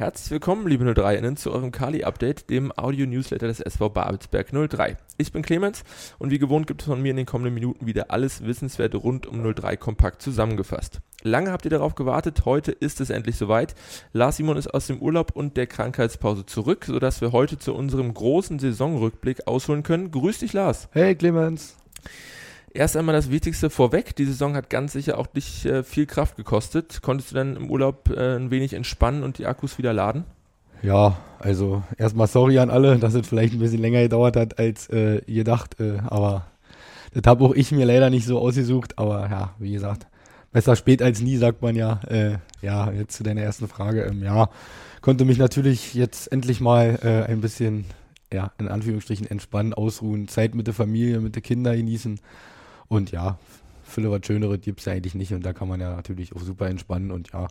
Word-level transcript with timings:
Herzlich 0.00 0.30
willkommen, 0.30 0.66
liebe 0.66 0.82
03innen, 0.86 1.36
zu 1.36 1.52
eurem 1.52 1.72
Kali-Update, 1.72 2.48
dem 2.48 2.72
Audio-Newsletter 2.74 3.48
des 3.48 3.60
SV 3.60 3.90
Babelsberg 3.90 4.48
03. 4.50 4.96
Ich 5.18 5.30
bin 5.30 5.42
Clemens 5.42 5.84
und 6.18 6.30
wie 6.30 6.38
gewohnt 6.38 6.66
gibt 6.66 6.80
es 6.80 6.86
von 6.86 7.02
mir 7.02 7.10
in 7.10 7.18
den 7.18 7.26
kommenden 7.26 7.52
Minuten 7.52 7.84
wieder 7.84 8.10
alles 8.10 8.46
Wissenswerte 8.46 8.96
rund 8.96 9.26
um 9.26 9.42
03 9.54 9.76
kompakt 9.76 10.22
zusammengefasst. 10.22 11.00
Lange 11.22 11.52
habt 11.52 11.66
ihr 11.66 11.70
darauf 11.70 11.96
gewartet, 11.96 12.46
heute 12.46 12.72
ist 12.72 13.02
es 13.02 13.10
endlich 13.10 13.36
soweit. 13.36 13.74
Lars 14.14 14.38
Simon 14.38 14.56
ist 14.56 14.72
aus 14.72 14.86
dem 14.86 15.00
Urlaub 15.00 15.32
und 15.36 15.58
der 15.58 15.66
Krankheitspause 15.66 16.46
zurück, 16.46 16.86
sodass 16.86 17.20
wir 17.20 17.32
heute 17.32 17.58
zu 17.58 17.74
unserem 17.74 18.14
großen 18.14 18.58
Saisonrückblick 18.58 19.46
ausholen 19.46 19.82
können. 19.82 20.10
Grüß 20.10 20.38
dich, 20.38 20.54
Lars. 20.54 20.88
Hey, 20.92 21.14
Clemens. 21.14 21.76
Erst 22.72 22.96
einmal 22.96 23.14
das 23.14 23.30
Wichtigste 23.30 23.68
vorweg. 23.68 24.14
Die 24.14 24.24
Saison 24.24 24.54
hat 24.54 24.70
ganz 24.70 24.92
sicher 24.92 25.18
auch 25.18 25.26
dich 25.26 25.66
äh, 25.66 25.82
viel 25.82 26.06
Kraft 26.06 26.36
gekostet. 26.36 27.02
Konntest 27.02 27.32
du 27.32 27.34
dann 27.34 27.56
im 27.56 27.70
Urlaub 27.70 28.10
äh, 28.10 28.36
ein 28.36 28.50
wenig 28.50 28.74
entspannen 28.74 29.24
und 29.24 29.38
die 29.38 29.46
Akkus 29.46 29.76
wieder 29.76 29.92
laden? 29.92 30.24
Ja, 30.82 31.18
also 31.40 31.82
erstmal 31.98 32.28
sorry 32.28 32.58
an 32.58 32.70
alle, 32.70 32.98
dass 32.98 33.14
es 33.14 33.26
vielleicht 33.26 33.54
ein 33.54 33.58
bisschen 33.58 33.80
länger 33.80 34.02
gedauert 34.02 34.36
hat 34.36 34.58
als 34.58 34.88
äh, 34.88 35.20
gedacht. 35.26 35.80
Äh, 35.80 35.98
aber 36.06 36.46
das 37.12 37.24
habe 37.26 37.44
auch 37.44 37.54
ich 37.54 37.72
mir 37.72 37.86
leider 37.86 38.08
nicht 38.08 38.24
so 38.24 38.38
ausgesucht. 38.38 38.98
Aber 38.98 39.28
ja, 39.28 39.54
wie 39.58 39.72
gesagt, 39.72 40.06
besser 40.52 40.76
spät 40.76 41.02
als 41.02 41.20
nie, 41.20 41.36
sagt 41.36 41.62
man 41.62 41.74
ja. 41.74 42.00
Äh, 42.06 42.38
ja, 42.62 42.92
jetzt 42.92 43.16
zu 43.16 43.24
deiner 43.24 43.42
ersten 43.42 43.66
Frage. 43.66 44.02
Ähm, 44.02 44.22
ja, 44.22 44.48
konnte 45.00 45.24
mich 45.24 45.38
natürlich 45.38 45.94
jetzt 45.94 46.30
endlich 46.30 46.60
mal 46.60 46.98
äh, 47.02 47.30
ein 47.30 47.40
bisschen, 47.40 47.84
ja, 48.32 48.52
in 48.58 48.68
Anführungsstrichen 48.68 49.26
entspannen, 49.26 49.74
ausruhen, 49.74 50.28
Zeit 50.28 50.54
mit 50.54 50.68
der 50.68 50.74
Familie, 50.74 51.18
mit 51.20 51.34
den 51.34 51.42
Kindern 51.42 51.76
genießen. 51.76 52.20
Und 52.90 53.12
ja, 53.12 53.38
Fülle 53.84 54.10
was 54.10 54.26
Schöneres 54.26 54.60
gibt 54.60 54.80
es 54.80 54.86
ja 54.86 54.92
eigentlich 54.92 55.14
nicht 55.14 55.32
und 55.32 55.46
da 55.46 55.52
kann 55.52 55.68
man 55.68 55.80
ja 55.80 55.94
natürlich 55.94 56.34
auch 56.34 56.40
super 56.40 56.68
entspannen 56.68 57.12
und 57.12 57.32
ja, 57.32 57.46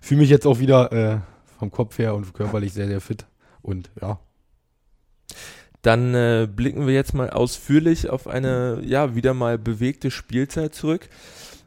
fühle 0.00 0.22
mich 0.22 0.30
jetzt 0.30 0.46
auch 0.46 0.58
wieder 0.58 0.92
äh, 0.92 1.18
vom 1.60 1.70
Kopf 1.70 1.96
her 1.98 2.14
und 2.16 2.34
körperlich 2.34 2.72
sehr, 2.72 2.88
sehr 2.88 3.00
fit 3.00 3.24
und 3.62 3.88
ja. 4.02 4.18
Dann 5.82 6.12
äh, 6.14 6.48
blicken 6.52 6.88
wir 6.88 6.92
jetzt 6.92 7.14
mal 7.14 7.30
ausführlich 7.30 8.10
auf 8.10 8.26
eine, 8.26 8.82
ja, 8.84 9.14
wieder 9.14 9.32
mal 9.32 9.58
bewegte 9.58 10.10
Spielzeit 10.10 10.74
zurück. 10.74 11.08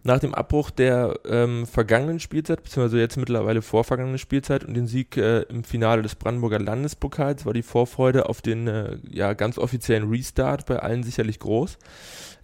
Nach 0.04 0.20
dem 0.20 0.34
Abbruch 0.34 0.70
der 0.70 1.18
ähm, 1.26 1.66
vergangenen 1.66 2.20
Spielzeit, 2.20 2.62
beziehungsweise 2.62 3.00
jetzt 3.00 3.16
mittlerweile 3.16 3.62
vorvergangenen 3.62 4.20
Spielzeit 4.20 4.66
und 4.66 4.74
den 4.74 4.86
Sieg 4.86 5.16
äh, 5.16 5.44
im 5.44 5.64
Finale 5.64 6.02
des 6.02 6.16
Brandenburger 6.16 6.60
Landespokals 6.60 7.46
war 7.46 7.54
die 7.54 7.64
Vorfreude 7.64 8.28
auf 8.28 8.42
den 8.42 8.68
äh, 8.68 8.98
ja, 9.10 9.32
ganz 9.32 9.58
offiziellen 9.58 10.10
Restart 10.10 10.66
bei 10.66 10.78
allen 10.78 11.04
sicherlich 11.04 11.40
groß. 11.40 11.78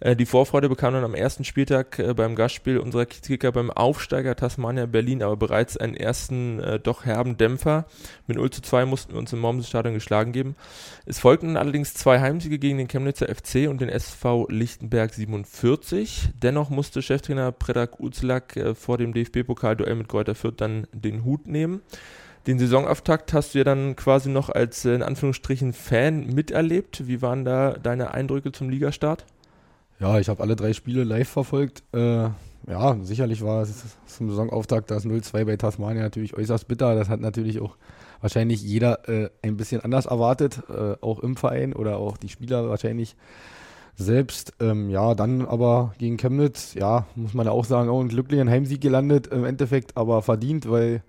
Äh, 0.00 0.16
die 0.16 0.26
Vorfreude 0.26 0.68
bekam 0.68 0.94
dann 0.94 1.04
am 1.04 1.14
ersten 1.14 1.44
Spieltag 1.44 1.98
äh, 1.98 2.14
beim 2.14 2.34
Gastspiel 2.34 2.78
unserer 2.78 3.06
Kicker 3.06 3.52
beim 3.52 3.70
Aufsteiger 3.70 4.34
Tasmania 4.34 4.86
Berlin 4.86 5.22
aber 5.22 5.36
bereits 5.36 5.76
einen 5.76 5.94
ersten 5.94 6.58
äh, 6.60 6.80
doch 6.80 7.04
herben 7.04 7.36
Dämpfer. 7.36 7.84
Mit 8.26 8.38
0 8.38 8.50
zu 8.50 8.62
2 8.62 8.86
mussten 8.86 9.12
wir 9.12 9.18
uns 9.18 9.32
im 9.32 9.40
Mommsen-Stadion 9.40 9.94
geschlagen 9.94 10.32
geben. 10.32 10.56
Es 11.04 11.18
folgten 11.18 11.56
allerdings 11.56 11.94
zwei 11.94 12.20
Heimsiege 12.20 12.58
gegen 12.58 12.78
den 12.78 12.88
Chemnitzer 12.88 13.28
FC 13.28 13.68
und 13.68 13.80
den 13.80 13.90
SV 13.90 14.46
Lichtenberg 14.48 15.12
47. 15.12 16.30
Dennoch 16.42 16.70
musste 16.70 17.02
Cheftrainer 17.02 17.52
Predak 17.52 18.00
Uzlak 18.00 18.56
äh, 18.56 18.74
vor 18.74 18.96
dem 18.98 19.12
DFB-Pokalduell 19.12 19.94
mit 19.94 20.08
Kräuter 20.08 20.34
Fürth 20.34 20.56
dann 20.56 20.86
den 20.92 21.24
Hut 21.24 21.46
nehmen. 21.46 21.82
Den 22.46 22.58
Saisonauftakt 22.58 23.34
hast 23.34 23.54
du 23.54 23.58
ja 23.58 23.64
dann 23.64 23.96
quasi 23.96 24.30
noch 24.30 24.48
als 24.48 24.86
äh, 24.86 24.94
in 24.94 25.02
Anführungsstrichen 25.02 25.74
Fan 25.74 26.26
miterlebt. 26.26 27.06
Wie 27.06 27.20
waren 27.20 27.44
da 27.44 27.72
deine 27.72 28.14
Eindrücke 28.14 28.50
zum 28.50 28.70
Ligastart? 28.70 29.26
Ja, 30.00 30.18
ich 30.18 30.28
habe 30.28 30.42
alle 30.42 30.56
drei 30.56 30.72
Spiele 30.72 31.04
live 31.04 31.28
verfolgt. 31.28 31.82
Äh, 31.92 32.28
ja, 32.68 32.96
sicherlich 33.02 33.44
war 33.44 33.62
es 33.62 33.84
zum 34.06 34.30
Saisonauftakt 34.30 34.90
das 34.90 35.04
0-2 35.04 35.44
bei 35.44 35.56
Tasmania 35.56 36.02
natürlich 36.02 36.36
äußerst 36.36 36.66
bitter. 36.68 36.94
Das 36.94 37.08
hat 37.08 37.20
natürlich 37.20 37.60
auch 37.60 37.76
wahrscheinlich 38.20 38.62
jeder 38.62 39.08
äh, 39.08 39.28
ein 39.42 39.56
bisschen 39.56 39.82
anders 39.82 40.06
erwartet, 40.06 40.62
äh, 40.68 40.96
auch 41.00 41.20
im 41.20 41.36
Verein 41.36 41.74
oder 41.74 41.98
auch 41.98 42.16
die 42.16 42.28
Spieler 42.28 42.68
wahrscheinlich 42.68 43.14
selbst. 43.96 44.54
Ähm, 44.60 44.88
ja, 44.88 45.14
dann 45.14 45.46
aber 45.46 45.92
gegen 45.98 46.16
Chemnitz, 46.16 46.74
ja, 46.74 47.06
muss 47.14 47.34
man 47.34 47.46
ja 47.46 47.52
auch 47.52 47.66
sagen, 47.66 47.90
auch 47.90 48.00
ein 48.00 48.08
glücklicher 48.08 48.46
Heimsieg 48.46 48.80
gelandet 48.80 49.26
im 49.26 49.44
Endeffekt, 49.44 49.96
aber 49.96 50.22
verdient, 50.22 50.70
weil 50.70 51.02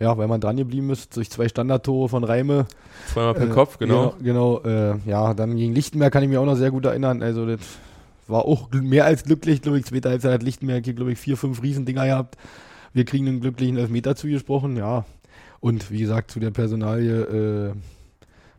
ja, 0.00 0.16
weil 0.16 0.28
man 0.28 0.40
dran 0.40 0.56
geblieben 0.56 0.90
ist 0.90 1.16
durch 1.16 1.28
zwei 1.28 1.48
Standardtore 1.48 2.08
von 2.08 2.22
Reime. 2.22 2.66
Zweimal 3.12 3.34
per 3.34 3.48
äh, 3.48 3.50
Kopf, 3.50 3.78
genau. 3.78 4.14
Genau, 4.22 4.60
genau 4.60 4.92
äh, 4.94 4.98
ja, 5.06 5.34
dann 5.34 5.56
gegen 5.56 5.74
Lichtenberg 5.74 6.12
kann 6.12 6.22
ich 6.22 6.28
mich 6.28 6.38
auch 6.38 6.44
noch 6.44 6.54
sehr 6.56 6.70
gut 6.70 6.84
erinnern. 6.84 7.20
Also 7.20 7.46
das 7.46 7.58
war 8.28 8.44
auch 8.44 8.70
mehr 8.72 9.04
als 9.04 9.24
glücklich, 9.24 9.62
glaube 9.62 9.78
ich. 9.78 9.86
Zweite 9.86 10.10
Halbzeit 10.10 10.32
hat 10.32 10.42
Lichtenberg 10.42 10.84
hier, 10.84 10.94
glaube 10.94 11.12
ich, 11.12 11.18
vier, 11.18 11.36
fünf 11.36 11.62
Riesendinger 11.62 12.06
gehabt. 12.06 12.36
Wir 12.92 13.04
kriegen 13.04 13.28
einen 13.28 13.40
glücklichen 13.40 13.76
Elfmeter 13.76 14.16
zugesprochen, 14.16 14.76
ja. 14.76 15.04
Und 15.60 15.90
wie 15.90 15.98
gesagt, 15.98 16.30
zu 16.30 16.40
der 16.40 16.50
Personalie 16.50 17.70
äh, 17.70 17.72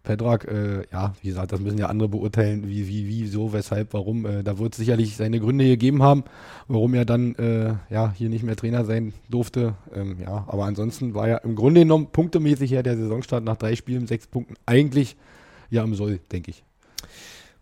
Pedrak, 0.03 0.47
äh, 0.47 0.83
ja, 0.91 1.13
wie 1.21 1.27
gesagt, 1.27 1.51
das 1.51 1.59
müssen 1.59 1.77
ja 1.77 1.87
andere 1.87 2.09
beurteilen, 2.09 2.67
wie, 2.67 2.87
wie, 2.87 3.07
wie, 3.07 3.27
so, 3.27 3.53
weshalb, 3.53 3.93
warum. 3.93 4.25
Äh, 4.25 4.43
da 4.43 4.57
wird 4.57 4.73
es 4.73 4.77
sicherlich 4.77 5.15
seine 5.15 5.39
Gründe 5.39 5.65
gegeben 5.65 6.03
haben, 6.03 6.23
warum 6.67 6.93
er 6.93 7.05
dann 7.05 7.35
äh, 7.35 7.75
ja, 7.89 8.13
hier 8.15 8.29
nicht 8.29 8.43
mehr 8.43 8.55
Trainer 8.55 8.85
sein 8.85 9.13
durfte. 9.29 9.75
Ähm, 9.93 10.17
ja, 10.21 10.45
aber 10.47 10.65
ansonsten 10.65 11.13
war 11.13 11.27
ja 11.27 11.37
im 11.37 11.55
Grunde 11.55 11.81
genommen 11.81 12.07
punktemäßig 12.11 12.71
her 12.71 12.83
der 12.83 12.97
Saisonstart 12.97 13.43
nach 13.43 13.57
drei 13.57 13.75
Spielen, 13.75 14.07
sechs 14.07 14.27
Punkten 14.27 14.55
eigentlich 14.65 15.15
ja 15.69 15.83
im 15.83 15.95
Soll, 15.95 16.19
denke 16.31 16.51
ich 16.51 16.63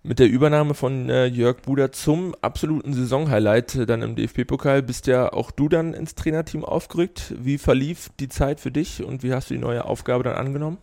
mit 0.04 0.20
der 0.20 0.30
Übernahme 0.30 0.74
von 0.74 1.10
äh, 1.10 1.26
Jörg 1.26 1.62
Buder 1.62 1.92
zum 1.92 2.36
absoluten 2.42 2.94
Saisonhighlight 2.94 3.76
äh, 3.76 3.86
dann 3.86 4.02
im 4.02 4.16
DFB-Pokal 4.16 4.82
bist 4.82 5.08
ja 5.08 5.32
auch 5.34 5.52
du 5.52 5.68
dann 5.70 5.94
ins 5.94 6.16
Trainerteam 6.16 6.64
aufgerückt. 6.64 7.34
Wie 7.38 7.58
verlief 7.58 8.10
die 8.20 8.30
Zeit 8.30 8.60
für 8.60 8.72
dich 8.72 9.04
und 9.04 9.24
wie 9.24 9.34
hast 9.34 9.50
du 9.50 9.56
die 9.56 9.60
neue 9.60 9.86
Aufgabe 9.86 10.24
dann 10.24 10.36
angenommen? 10.36 10.78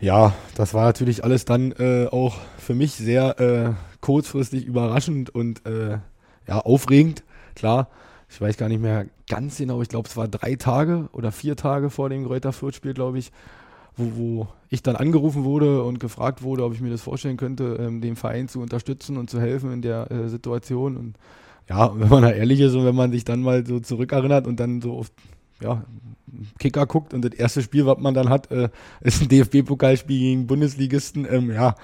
Ja, 0.00 0.34
das 0.56 0.74
war 0.74 0.84
natürlich 0.84 1.22
alles 1.24 1.44
dann 1.44 1.72
äh, 1.72 2.08
auch 2.10 2.36
für 2.58 2.74
mich 2.74 2.92
sehr 2.92 3.38
äh, 3.40 3.70
kurzfristig 4.00 4.64
überraschend 4.64 5.30
und 5.30 5.64
äh, 5.64 5.98
ja, 6.48 6.58
aufregend. 6.58 7.22
Klar, 7.54 7.88
ich 8.28 8.40
weiß 8.40 8.56
gar 8.56 8.68
nicht 8.68 8.82
mehr 8.82 9.06
ganz 9.28 9.58
genau, 9.58 9.80
ich 9.80 9.88
glaube, 9.88 10.08
es 10.08 10.16
war 10.16 10.26
drei 10.26 10.56
Tage 10.56 11.08
oder 11.12 11.30
vier 11.32 11.54
Tage 11.54 11.88
vor 11.88 12.08
dem 12.08 12.24
Greuther 12.24 12.52
Fürth-Spiel, 12.52 12.94
glaube 12.94 13.18
ich, 13.18 13.30
wo, 13.96 14.16
wo 14.16 14.48
ich 14.68 14.82
dann 14.82 14.96
angerufen 14.96 15.44
wurde 15.44 15.82
und 15.82 16.00
gefragt 16.00 16.42
wurde, 16.42 16.64
ob 16.64 16.74
ich 16.74 16.80
mir 16.80 16.90
das 16.90 17.02
vorstellen 17.02 17.36
könnte, 17.36 17.76
ähm, 17.80 18.00
den 18.00 18.16
Verein 18.16 18.48
zu 18.48 18.60
unterstützen 18.60 19.16
und 19.16 19.28
zu 19.28 19.40
helfen 19.40 19.72
in 19.72 19.82
der 19.82 20.10
äh, 20.10 20.28
Situation. 20.28 20.96
Und 20.96 21.16
ja, 21.68 21.92
wenn 21.98 22.08
man 22.08 22.22
da 22.22 22.30
ehrlich 22.30 22.60
ist 22.60 22.74
und 22.74 22.84
wenn 22.84 22.94
man 22.94 23.12
sich 23.12 23.24
dann 23.24 23.42
mal 23.42 23.66
so 23.66 23.80
zurückerinnert 23.80 24.46
und 24.46 24.58
dann 24.60 24.80
so 24.80 24.94
auf 24.94 25.12
ja, 25.60 25.84
Kicker 26.58 26.86
guckt 26.86 27.14
und 27.14 27.22
das 27.24 27.34
erste 27.34 27.62
Spiel, 27.62 27.86
was 27.86 27.98
man 27.98 28.14
dann 28.14 28.28
hat, 28.28 28.50
äh, 28.50 28.70
ist 29.00 29.22
ein 29.22 29.28
DFB-Pokalspiel 29.28 30.18
gegen 30.18 30.46
Bundesligisten, 30.46 31.26
ähm, 31.30 31.50
ja, 31.50 31.74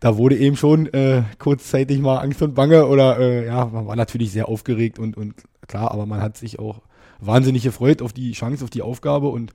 da 0.00 0.16
wurde 0.16 0.36
eben 0.36 0.56
schon 0.56 0.92
äh, 0.92 1.22
kurzzeitig 1.38 2.00
mal 2.00 2.18
Angst 2.18 2.42
und 2.42 2.54
Bange 2.54 2.86
oder 2.86 3.18
äh, 3.18 3.46
ja, 3.46 3.66
man 3.66 3.86
war 3.86 3.96
natürlich 3.96 4.32
sehr 4.32 4.48
aufgeregt 4.48 4.98
und, 4.98 5.16
und 5.16 5.34
klar, 5.66 5.92
aber 5.92 6.06
man 6.06 6.20
hat 6.20 6.36
sich 6.36 6.58
auch 6.58 6.82
wahnsinnig 7.20 7.62
gefreut 7.62 8.02
auf 8.02 8.12
die 8.12 8.32
Chance, 8.32 8.64
auf 8.64 8.70
die 8.70 8.82
Aufgabe 8.82 9.28
und 9.28 9.54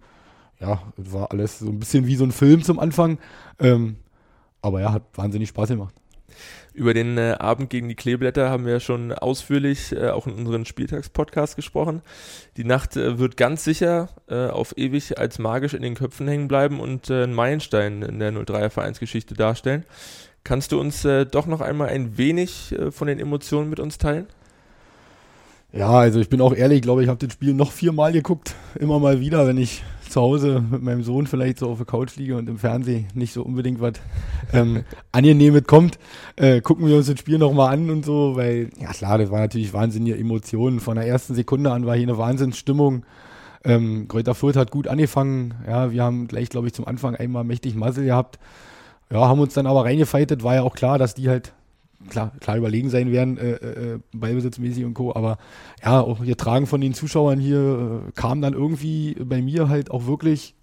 ja, 0.59 0.81
war 0.97 1.31
alles 1.31 1.59
so 1.59 1.68
ein 1.68 1.80
bisschen 1.80 2.06
wie 2.06 2.16
so 2.16 2.24
ein 2.24 2.31
Film 2.31 2.64
zum 2.64 2.80
Anfang. 2.80 3.18
Ähm, 3.59 3.97
aber 4.62 4.81
ja, 4.81 4.92
hat 4.92 5.03
wahnsinnig 5.16 5.50
Spaß 5.50 5.70
gemacht. 5.70 5.96
Über 6.74 6.94
den 6.94 7.18
äh, 7.18 7.36
Abend 7.40 7.70
gegen 7.70 7.90
die 7.90 7.96
Kleeblätter 7.96 8.50
haben 8.50 8.66
wir 8.66 8.80
schon 8.80 9.12
ausführlich 9.12 9.92
äh, 9.92 10.09
auch 10.09 10.28
in 10.28 10.34
unserem 10.34 10.66
Spieltagspodcast 10.66 11.56
gesprochen. 11.56 12.02
Die 12.58 12.64
Nacht 12.64 12.96
äh, 12.96 13.18
wird 13.18 13.38
ganz 13.38 13.64
sicher 13.64 14.09
äh, 14.30 14.47
auf 14.47 14.78
ewig 14.78 15.18
als 15.18 15.40
magisch 15.40 15.74
in 15.74 15.81
den 15.81 15.96
Köpfen 15.96 16.28
hängen 16.28 16.47
bleiben 16.47 16.80
und 16.80 17.09
äh, 17.09 17.24
einen 17.24 17.34
Meilenstein 17.34 18.02
in 18.03 18.20
der 18.20 18.31
03er 18.31 18.70
Vereinsgeschichte 18.70 19.34
darstellen. 19.34 19.84
Kannst 20.44 20.72
du 20.72 20.80
uns 20.80 21.03
äh, 21.03 21.26
doch 21.26 21.47
noch 21.47 21.62
einmal 21.62 21.90
ein 21.90 22.18
wenig 22.18 22.76
von 22.91 23.08
den 23.08 23.20
Emotionen 23.20 23.70
mit 23.70 23.80
uns 23.80 23.97
teilen? 23.97 24.28
Ja, 25.74 25.91
also 25.91 26.20
ich 26.20 26.30
bin 26.30 26.41
auch 26.41 26.53
ehrlich, 26.53 26.78
ich 26.78 26.81
glaube, 26.81 27.03
ich 27.03 27.09
habe 27.09 27.24
das 27.24 27.34
Spiel 27.34 27.53
noch 27.53 27.72
viermal 27.72 28.12
geguckt, 28.12 28.56
immer 28.80 29.00
mal 29.00 29.20
wieder, 29.20 29.46
wenn 29.46 29.58
ich 29.58 29.84
zu 30.09 30.22
Hause 30.22 30.64
mit 30.70 30.81
meinem 30.81 31.03
Sohn 31.03 31.28
vielleicht 31.28 31.59
so 31.59 31.70
auf 31.70 31.78
der 31.78 31.86
Couch 31.86 32.16
liege 32.16 32.35
und 32.38 32.50
im 32.50 32.58
Fernsehen 32.58 33.08
nicht 33.14 33.34
so 33.34 33.44
unbedingt 33.44 33.82
was 33.82 33.94
ähm, 34.53 34.84
Angenehmes 35.11 35.64
kommt, 35.66 36.00
äh, 36.35 36.61
gucken 36.61 36.88
wir 36.88 36.97
uns 36.97 37.08
das 37.08 37.20
Spiel 37.20 37.38
nochmal 37.38 37.73
an 37.73 37.90
und 37.90 38.06
so, 38.06 38.35
weil, 38.35 38.70
ja 38.79 38.91
klar, 38.91 39.17
das 39.17 39.32
war 39.32 39.40
natürlich 39.40 39.73
wahnsinnige 39.73 40.17
Emotionen. 40.17 40.79
Von 40.79 40.96
der 40.96 41.08
ersten 41.08 41.35
Sekunde 41.35 41.72
an 41.72 41.85
war 41.85 41.96
hier 41.96 42.08
eine 42.08 42.17
Wahnsinnsstimmung. 42.17 43.06
Ähm, 43.64 44.08
Kräuter 44.08 44.35
Fürth 44.35 44.56
hat 44.56 44.72
gut 44.72 44.88
angefangen. 44.88 45.53
Ja, 45.67 45.91
wir 45.91 46.03
haben 46.03 46.28
gleich, 46.28 46.50
glaube 46.50 46.67
ich, 46.67 46.73
zum 46.73 46.88
Anfang 46.88 47.16
einmal 47.16 47.44
mächtig 47.44 47.76
Muzzle 47.76 48.05
gehabt. 48.05 48.40
Ja, 49.12 49.28
haben 49.28 49.40
uns 49.40 49.53
dann 49.53 49.67
aber 49.67 49.85
reingefeitet. 49.85 50.44
War 50.44 50.55
ja 50.55 50.64
auch 50.64 50.76
klar, 50.76 50.97
dass 50.97 51.14
die 51.14 51.29
halt 51.29 51.53
klar, 52.09 52.31
klar 52.40 52.57
überlegen 52.57 52.90
sein 52.90 53.11
werden, 53.11 53.37
äh, 53.37 53.51
äh, 53.51 53.99
ballbesitzmäßig 54.13 54.85
und 54.85 54.93
Co. 54.93 55.13
Aber 55.16 55.37
ja, 55.84 56.01
auch 56.01 56.23
getragen 56.23 56.67
von 56.67 56.81
den 56.81 56.93
Zuschauern 56.93 57.40
hier 57.40 58.03
äh, 58.07 58.11
kam 58.13 58.41
dann 58.41 58.53
irgendwie 58.53 59.16
bei 59.16 59.41
mir 59.41 59.69
halt 59.69 59.91
auch 59.91 60.07
wirklich 60.07 60.55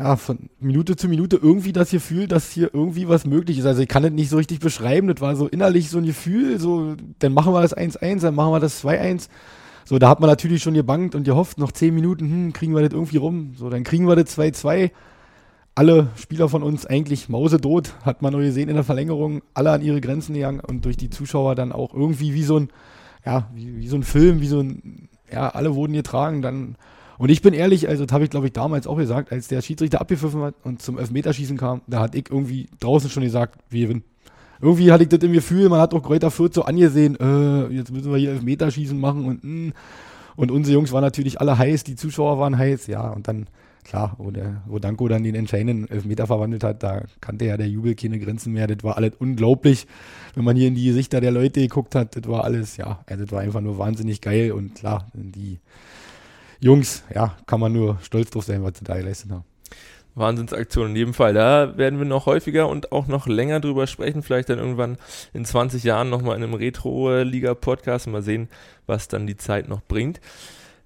ja, 0.00 0.16
von 0.16 0.48
Minute 0.58 0.96
zu 0.96 1.08
Minute 1.08 1.36
irgendwie 1.36 1.72
das 1.72 1.90
Gefühl, 1.90 2.26
dass 2.26 2.50
hier 2.50 2.70
irgendwie 2.72 3.08
was 3.08 3.26
möglich 3.26 3.58
ist. 3.58 3.66
Also 3.66 3.82
ich 3.82 3.88
kann 3.88 4.02
das 4.02 4.12
nicht 4.12 4.30
so 4.30 4.38
richtig 4.38 4.58
beschreiben. 4.60 5.08
Das 5.08 5.20
war 5.20 5.36
so 5.36 5.46
innerlich 5.46 5.90
so 5.90 5.98
ein 5.98 6.06
Gefühl, 6.06 6.58
so, 6.58 6.94
dann 7.18 7.34
machen 7.34 7.52
wir 7.52 7.60
das 7.60 7.76
1-1, 7.76 8.20
dann 8.20 8.34
machen 8.34 8.52
wir 8.52 8.60
das 8.60 8.82
2-1. 8.82 9.28
So, 9.84 9.98
da 9.98 10.08
hat 10.08 10.20
man 10.20 10.30
natürlich 10.30 10.62
schon 10.62 10.74
gebangt 10.74 11.14
und 11.14 11.24
gehofft, 11.24 11.58
noch 11.58 11.72
zehn 11.72 11.94
Minuten, 11.94 12.30
hm, 12.30 12.52
kriegen 12.52 12.74
wir 12.74 12.80
das 12.80 12.92
irgendwie 12.92 13.18
rum. 13.18 13.52
So, 13.56 13.68
dann 13.68 13.84
kriegen 13.84 14.08
wir 14.08 14.16
das 14.16 14.38
2-2. 14.38 14.90
Alle 15.80 16.08
Spieler 16.14 16.50
von 16.50 16.62
uns 16.62 16.84
eigentlich 16.84 17.30
mausedot, 17.30 17.94
hat 18.02 18.20
man 18.20 18.34
nur 18.34 18.42
gesehen 18.42 18.68
in 18.68 18.74
der 18.74 18.84
Verlängerung, 18.84 19.40
alle 19.54 19.70
an 19.70 19.80
ihre 19.80 20.02
Grenzen 20.02 20.34
gegangen 20.34 20.60
und 20.60 20.84
durch 20.84 20.98
die 20.98 21.08
Zuschauer 21.08 21.54
dann 21.54 21.72
auch 21.72 21.94
irgendwie 21.94 22.34
wie 22.34 22.42
so 22.42 22.58
ein, 22.58 22.68
ja, 23.24 23.48
wie, 23.54 23.78
wie 23.78 23.88
so 23.88 23.96
ein 23.96 24.02
Film, 24.02 24.42
wie 24.42 24.46
so 24.46 24.60
ein, 24.60 25.08
ja, 25.32 25.48
alle 25.48 25.74
wurden 25.74 25.94
getragen, 25.94 26.42
dann 26.42 26.76
und 27.16 27.30
ich 27.30 27.40
bin 27.40 27.54
ehrlich, 27.54 27.88
also 27.88 28.04
das 28.04 28.12
habe 28.12 28.24
ich 28.24 28.30
glaube 28.30 28.48
ich 28.48 28.52
damals 28.52 28.86
auch 28.86 28.98
gesagt, 28.98 29.32
als 29.32 29.48
der 29.48 29.62
Schiedsrichter 29.62 30.02
abgepfiffen 30.02 30.42
hat 30.42 30.54
und 30.64 30.82
zum 30.82 30.98
Elfmeterschießen 30.98 31.56
kam, 31.56 31.80
da 31.86 32.00
hat 32.00 32.14
ich 32.14 32.26
irgendwie 32.30 32.68
draußen 32.80 33.08
schon 33.08 33.22
gesagt, 33.22 33.58
wir 33.70 33.86
gewinnen. 33.86 34.04
Irgendwie 34.60 34.92
hatte 34.92 35.04
ich 35.04 35.08
das 35.08 35.20
im 35.20 35.32
Gefühl, 35.32 35.70
man 35.70 35.80
hat 35.80 35.94
auch 35.94 36.02
Kräuter 36.02 36.30
Fürth 36.30 36.52
so 36.52 36.64
angesehen, 36.64 37.16
äh, 37.18 37.68
jetzt 37.68 37.90
müssen 37.90 38.12
wir 38.12 38.18
hier 38.18 38.32
Elfmeterschießen 38.32 39.00
machen 39.00 39.24
und 39.24 39.44
mh. 39.44 39.50
Hm. 39.50 39.72
und 40.36 40.50
unsere 40.50 40.74
Jungs 40.74 40.92
waren 40.92 41.04
natürlich 41.04 41.40
alle 41.40 41.56
heiß, 41.56 41.84
die 41.84 41.96
Zuschauer 41.96 42.38
waren 42.38 42.58
heiß, 42.58 42.86
ja, 42.86 43.08
und 43.12 43.28
dann 43.28 43.46
klar, 43.84 44.14
wo, 44.18 44.30
der, 44.30 44.62
wo 44.66 44.78
Danko 44.78 45.08
dann 45.08 45.24
den 45.24 45.34
entscheidenden 45.34 45.88
Elfmeter 45.88 46.26
verwandelt 46.26 46.64
hat, 46.64 46.82
da 46.82 47.04
kannte 47.20 47.44
ja 47.44 47.56
der 47.56 47.68
Jubel 47.68 47.94
keine 47.94 48.18
Grenzen 48.18 48.52
mehr. 48.52 48.66
Das 48.66 48.82
war 48.82 48.96
alles 48.96 49.12
unglaublich. 49.18 49.86
Wenn 50.34 50.44
man 50.44 50.56
hier 50.56 50.68
in 50.68 50.74
die 50.74 50.84
Gesichter 50.84 51.20
der 51.20 51.30
Leute 51.30 51.60
geguckt 51.60 51.94
hat, 51.94 52.16
das 52.16 52.26
war 52.28 52.44
alles, 52.44 52.76
ja, 52.76 53.04
das 53.06 53.32
war 53.32 53.40
einfach 53.40 53.60
nur 53.60 53.78
wahnsinnig 53.78 54.20
geil 54.20 54.52
und 54.52 54.74
klar, 54.74 55.10
die 55.14 55.58
Jungs, 56.60 57.04
ja, 57.14 57.36
kann 57.46 57.60
man 57.60 57.72
nur 57.72 57.98
stolz 58.02 58.30
drauf 58.30 58.44
sein, 58.44 58.62
was 58.62 58.78
sie 58.78 58.84
da 58.84 58.96
geleistet 58.96 59.30
haben. 59.30 59.44
Wahnsinnsaktion 60.14 60.90
in 60.90 60.96
jedem 60.96 61.14
Fall. 61.14 61.34
Da 61.34 61.76
werden 61.78 61.98
wir 61.98 62.06
noch 62.06 62.26
häufiger 62.26 62.68
und 62.68 62.92
auch 62.92 63.06
noch 63.06 63.26
länger 63.26 63.60
drüber 63.60 63.86
sprechen. 63.86 64.22
Vielleicht 64.22 64.48
dann 64.48 64.58
irgendwann 64.58 64.98
in 65.32 65.44
20 65.44 65.84
Jahren 65.84 66.10
nochmal 66.10 66.36
in 66.36 66.42
einem 66.42 66.54
Retro-Liga-Podcast. 66.54 68.08
Mal 68.08 68.22
sehen, 68.22 68.48
was 68.86 69.08
dann 69.08 69.26
die 69.26 69.36
Zeit 69.36 69.68
noch 69.68 69.82
bringt. 69.82 70.20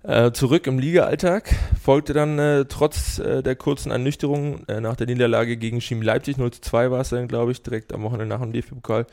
Äh, 0.07 0.33
zurück 0.33 0.67
im 0.67 0.79
Liga-Alltag 0.79 1.49
folgte 1.83 2.13
dann 2.13 2.39
äh, 2.39 2.67
trotz 2.67 3.19
äh, 3.19 3.43
der 3.43 3.57
kurzen 3.57 3.91
Ernüchterung 3.91 4.69
äh, 4.69 4.79
nach 4.79 4.97
der 4.97 5.07
Niederlage 5.07 5.57
gegen 5.57 5.81
Chemie 5.81 6.05
Leipzig 6.05 6.37
0 6.37 6.51
zu 6.51 6.61
2 6.61 6.91
war 6.91 7.01
es 7.01 7.09
dann, 7.09 7.27
glaube 7.27 7.53
ich, 7.53 7.63
direkt 7.63 7.91
am 7.95 8.03
Wochenende 8.03 8.27
nach 8.27 8.43
dem 8.43 8.53
DFB-Pokal 8.53 9.07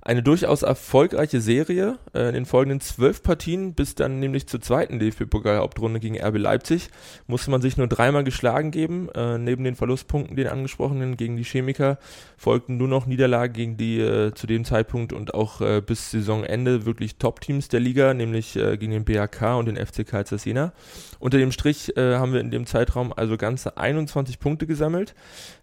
eine 0.00 0.22
durchaus 0.22 0.62
erfolgreiche 0.62 1.42
Serie 1.42 1.98
äh, 2.14 2.28
in 2.28 2.34
den 2.34 2.46
folgenden 2.46 2.80
zwölf 2.80 3.22
Partien, 3.22 3.74
bis 3.74 3.94
dann 3.94 4.20
nämlich 4.20 4.46
zur 4.46 4.62
zweiten 4.62 4.98
DFB-Pokal-Hauptrunde 4.98 6.00
gegen 6.00 6.18
RB 6.18 6.38
Leipzig 6.38 6.88
musste 7.26 7.50
man 7.50 7.60
sich 7.60 7.76
nur 7.76 7.88
dreimal 7.88 8.24
geschlagen 8.24 8.70
geben. 8.70 9.10
Neben 9.14 9.64
den 9.64 9.74
Verlustpunkten, 9.74 10.34
den 10.34 10.46
angesprochenen 10.46 11.18
gegen 11.18 11.36
die 11.36 11.44
Chemiker, 11.44 11.98
folgten 12.38 12.78
nur 12.78 12.88
noch 12.88 13.04
Niederlagen 13.04 13.52
gegen 13.52 13.76
die 13.76 14.30
zu 14.34 14.46
dem 14.46 14.64
Zeitpunkt 14.64 15.12
und 15.12 15.34
auch 15.34 15.60
bis 15.82 16.12
Saisonende 16.12 16.86
wirklich 16.86 17.16
Top-Teams 17.16 17.68
der 17.68 17.80
Liga, 17.80 18.14
nämlich 18.14 18.54
gegen 18.54 18.92
den 18.92 19.04
BHK 19.04 19.58
und 19.58 19.66
den 19.66 19.76
FC 19.76 20.06
Karlsruhe 20.06 20.37
Jena. 20.44 20.72
Unter 21.18 21.38
dem 21.38 21.52
Strich 21.52 21.96
äh, 21.96 22.16
haben 22.16 22.32
wir 22.32 22.40
in 22.40 22.50
dem 22.50 22.66
Zeitraum 22.66 23.12
also 23.14 23.36
ganze 23.36 23.76
21 23.76 24.38
Punkte 24.38 24.66
gesammelt 24.66 25.14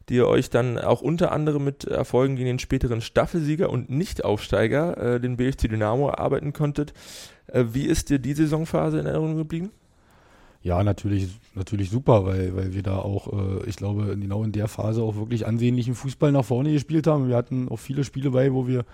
die 0.09 0.15
ihr 0.15 0.27
euch 0.27 0.49
dann 0.49 0.77
auch 0.77 1.01
unter 1.01 1.31
anderem 1.31 1.63
mit 1.63 1.85
Erfolgen 1.85 2.35
gegen 2.35 2.47
den 2.47 2.59
späteren 2.59 3.01
Staffelsieger 3.01 3.69
und 3.69 3.89
Nichtaufsteiger, 3.89 5.15
äh, 5.15 5.19
den 5.19 5.37
BFC 5.37 5.67
Dynamo, 5.67 6.09
erarbeiten 6.09 6.53
konntet. 6.53 6.93
Äh, 7.47 7.65
wie 7.71 7.85
ist 7.85 8.09
dir 8.09 8.19
die 8.19 8.33
Saisonphase 8.33 8.99
in 8.99 9.05
Erinnerung 9.05 9.37
geblieben? 9.37 9.71
Ja, 10.61 10.83
natürlich, 10.83 11.29
natürlich 11.53 11.89
super, 11.91 12.25
weil, 12.25 12.55
weil 12.55 12.73
wir 12.73 12.83
da 12.83 12.97
auch, 12.97 13.31
äh, 13.33 13.69
ich 13.69 13.75
glaube, 13.75 14.17
genau 14.17 14.43
in 14.43 14.51
der 14.51 14.67
Phase 14.67 15.01
auch 15.01 15.15
wirklich 15.15 15.45
ansehnlichen 15.45 15.95
Fußball 15.95 16.31
nach 16.31 16.45
vorne 16.45 16.71
gespielt 16.71 17.07
haben. 17.07 17.27
Wir 17.27 17.35
hatten 17.35 17.69
auch 17.69 17.77
viele 17.77 18.03
Spiele 18.03 18.31
bei, 18.31 18.51
wo 18.51 18.67
wir 18.67 18.85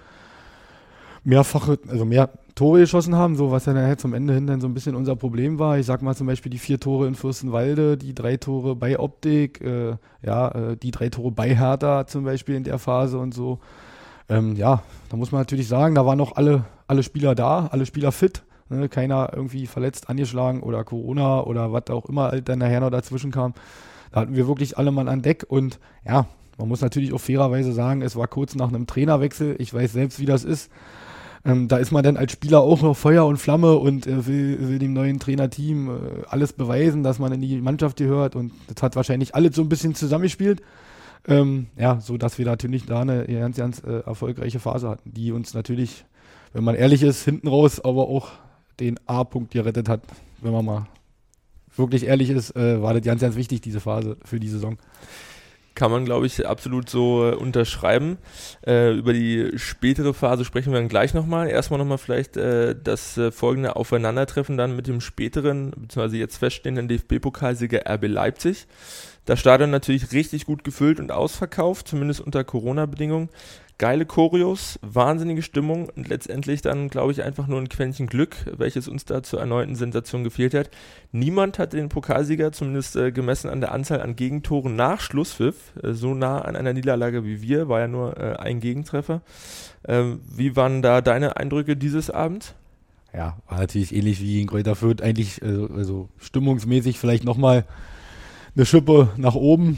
mehrfache, 1.23 1.79
also 1.87 2.05
mehr 2.05 2.29
Tore 2.55 2.79
geschossen 2.81 3.15
haben, 3.15 3.35
so 3.35 3.51
was 3.51 3.65
ja 3.65 3.73
nachher 3.73 3.97
zum 3.97 4.13
Ende 4.13 4.33
hin 4.33 4.47
dann 4.47 4.59
so 4.59 4.67
ein 4.67 4.73
bisschen 4.73 4.95
unser 4.95 5.15
Problem 5.15 5.59
war. 5.59 5.77
Ich 5.77 5.85
sag 5.85 6.01
mal 6.01 6.15
zum 6.15 6.27
Beispiel 6.27 6.49
die 6.49 6.57
vier 6.57 6.79
Tore 6.79 7.07
in 7.07 7.15
Fürstenwalde, 7.15 7.97
die 7.97 8.13
drei 8.13 8.37
Tore 8.37 8.75
bei 8.75 8.99
Optik, 8.99 9.61
äh, 9.61 9.95
ja, 10.21 10.49
äh, 10.49 10.77
die 10.77 10.91
drei 10.91 11.09
Tore 11.09 11.31
bei 11.31 11.55
Hertha 11.55 12.07
zum 12.07 12.25
Beispiel 12.25 12.55
in 12.55 12.63
der 12.63 12.79
Phase 12.79 13.17
und 13.17 13.33
so. 13.33 13.59
Ähm, 14.29 14.55
ja, 14.55 14.83
da 15.09 15.17
muss 15.17 15.31
man 15.31 15.41
natürlich 15.41 15.67
sagen, 15.67 15.95
da 15.95 16.05
waren 16.05 16.17
noch 16.17 16.35
alle, 16.35 16.65
alle 16.87 17.03
Spieler 17.03 17.35
da, 17.35 17.67
alle 17.71 17.85
Spieler 17.85 18.11
fit. 18.11 18.43
Ne? 18.69 18.89
Keiner 18.89 19.31
irgendwie 19.33 19.67
verletzt, 19.67 20.09
angeschlagen 20.09 20.61
oder 20.61 20.83
Corona 20.83 21.41
oder 21.41 21.71
was 21.71 21.89
auch 21.89 22.05
immer 22.05 22.31
halt 22.31 22.49
dann 22.49 22.59
nachher 22.59 22.81
noch 22.81 22.91
dazwischen 22.91 23.31
kam. 23.31 23.53
Da 24.11 24.21
hatten 24.21 24.35
wir 24.35 24.47
wirklich 24.47 24.77
alle 24.77 24.91
Mann 24.91 25.07
an 25.07 25.21
Deck 25.21 25.45
und 25.47 25.79
ja, 26.05 26.25
man 26.57 26.67
muss 26.67 26.81
natürlich 26.81 27.13
auch 27.13 27.21
fairerweise 27.21 27.71
sagen, 27.71 28.01
es 28.01 28.15
war 28.15 28.27
kurz 28.27 28.55
nach 28.55 28.69
einem 28.69 28.87
Trainerwechsel. 28.87 29.55
Ich 29.59 29.73
weiß 29.73 29.93
selbst, 29.93 30.19
wie 30.19 30.25
das 30.25 30.43
ist 30.43 30.69
ähm, 31.43 31.67
da 31.67 31.77
ist 31.77 31.91
man 31.91 32.03
dann 32.03 32.17
als 32.17 32.31
Spieler 32.31 32.61
auch 32.61 32.81
noch 32.81 32.95
Feuer 32.95 33.25
und 33.25 33.37
Flamme 33.37 33.77
und 33.77 34.05
äh, 34.05 34.27
will, 34.27 34.69
will, 34.69 34.79
dem 34.79 34.93
neuen 34.93 35.19
Trainerteam 35.19 35.89
äh, 35.89 35.93
alles 36.27 36.53
beweisen, 36.53 37.03
dass 37.03 37.19
man 37.19 37.31
in 37.31 37.41
die 37.41 37.59
Mannschaft 37.61 37.97
gehört 37.97 38.35
und 38.35 38.51
das 38.73 38.83
hat 38.83 38.95
wahrscheinlich 38.95 39.33
alles 39.33 39.55
so 39.55 39.61
ein 39.61 39.69
bisschen 39.69 39.95
zusammengespielt. 39.95 40.61
Ähm, 41.27 41.67
ja, 41.77 41.99
so 41.99 42.17
dass 42.17 42.37
wir 42.37 42.45
natürlich 42.45 42.85
da 42.85 43.01
eine 43.01 43.25
ganz, 43.25 43.57
ganz 43.57 43.83
äh, 43.83 43.99
erfolgreiche 43.99 44.59
Phase 44.59 44.89
hatten, 44.89 45.13
die 45.13 45.31
uns 45.31 45.53
natürlich, 45.53 46.05
wenn 46.53 46.63
man 46.63 46.75
ehrlich 46.75 47.03
ist, 47.03 47.23
hinten 47.23 47.47
raus 47.47 47.79
aber 47.83 48.07
auch 48.07 48.29
den 48.79 48.99
A-Punkt 49.05 49.51
gerettet 49.51 49.87
hat, 49.87 50.01
wenn 50.41 50.51
man 50.51 50.65
mal 50.65 50.87
wirklich 51.75 52.05
ehrlich 52.05 52.29
ist, 52.29 52.55
äh, 52.55 52.81
war 52.81 52.93
das 52.93 53.03
ganz, 53.03 53.21
ganz 53.21 53.35
wichtig, 53.35 53.61
diese 53.61 53.79
Phase 53.79 54.17
für 54.25 54.39
die 54.39 54.49
Saison 54.49 54.77
kann 55.81 55.89
man, 55.89 56.05
glaube 56.05 56.27
ich, 56.27 56.45
absolut 56.45 56.91
so 56.91 57.27
äh, 57.27 57.33
unterschreiben. 57.33 58.19
Äh, 58.67 58.93
über 58.93 59.13
die 59.13 59.57
spätere 59.57 60.13
Phase 60.13 60.45
sprechen 60.45 60.71
wir 60.71 60.79
dann 60.79 60.89
gleich 60.89 61.15
nochmal. 61.15 61.49
Erstmal 61.49 61.79
nochmal 61.79 61.97
vielleicht 61.97 62.37
äh, 62.37 62.75
das 62.79 63.17
äh, 63.17 63.31
folgende 63.31 63.75
Aufeinandertreffen 63.75 64.57
dann 64.57 64.75
mit 64.75 64.85
dem 64.85 65.01
späteren, 65.01 65.71
beziehungsweise 65.71 66.17
jetzt 66.17 66.37
feststehenden 66.37 66.87
DFB-Pokalsieger 66.87 67.91
RB 67.91 68.09
Leipzig. 68.09 68.67
Das 69.25 69.39
Stadion 69.39 69.71
natürlich 69.71 70.11
richtig 70.11 70.45
gut 70.45 70.63
gefüllt 70.63 70.99
und 70.99 71.11
ausverkauft, 71.11 71.87
zumindest 71.87 72.21
unter 72.21 72.43
Corona-Bedingungen 72.43 73.29
geile 73.81 74.05
Choreos, 74.05 74.77
wahnsinnige 74.83 75.41
Stimmung 75.41 75.89
und 75.89 76.07
letztendlich 76.07 76.61
dann, 76.61 76.87
glaube 76.87 77.13
ich, 77.13 77.23
einfach 77.23 77.47
nur 77.47 77.59
ein 77.59 77.67
Quäntchen 77.67 78.05
Glück, 78.05 78.35
welches 78.55 78.87
uns 78.87 79.05
da 79.05 79.23
zur 79.23 79.39
erneuten 79.39 79.73
Sensation 79.73 80.23
gefehlt 80.23 80.53
hat. 80.53 80.69
Niemand 81.11 81.57
hat 81.57 81.73
den 81.73 81.89
Pokalsieger, 81.89 82.51
zumindest 82.51 82.95
äh, 82.95 83.11
gemessen 83.11 83.49
an 83.49 83.59
der 83.59 83.71
Anzahl 83.71 83.99
an 83.99 84.15
Gegentoren 84.15 84.75
nach 84.75 85.01
Schlusspfiff, 85.01 85.73
äh, 85.81 85.93
so 85.93 86.13
nah 86.13 86.41
an 86.41 86.55
einer 86.55 86.73
Niederlage 86.73 87.25
wie 87.25 87.41
wir, 87.41 87.69
war 87.69 87.79
ja 87.79 87.87
nur 87.87 88.17
äh, 88.17 88.35
ein 88.35 88.59
Gegentreffer. 88.59 89.23
Ähm, 89.87 90.21
wie 90.31 90.55
waren 90.55 90.83
da 90.83 91.01
deine 91.01 91.37
Eindrücke 91.37 91.75
dieses 91.75 92.11
Abends? 92.11 92.53
Ja, 93.15 93.39
war 93.49 93.61
natürlich 93.61 93.95
ähnlich 93.95 94.21
wie 94.21 94.41
in 94.41 94.47
Kräuter 94.47 94.75
Fürth, 94.75 95.01
eigentlich 95.01 95.41
also, 95.41 95.67
also 95.73 96.09
stimmungsmäßig 96.19 96.99
vielleicht 96.99 97.23
nochmal 97.23 97.65
eine 98.55 98.67
Schippe 98.67 99.09
nach 99.17 99.33
oben. 99.33 99.77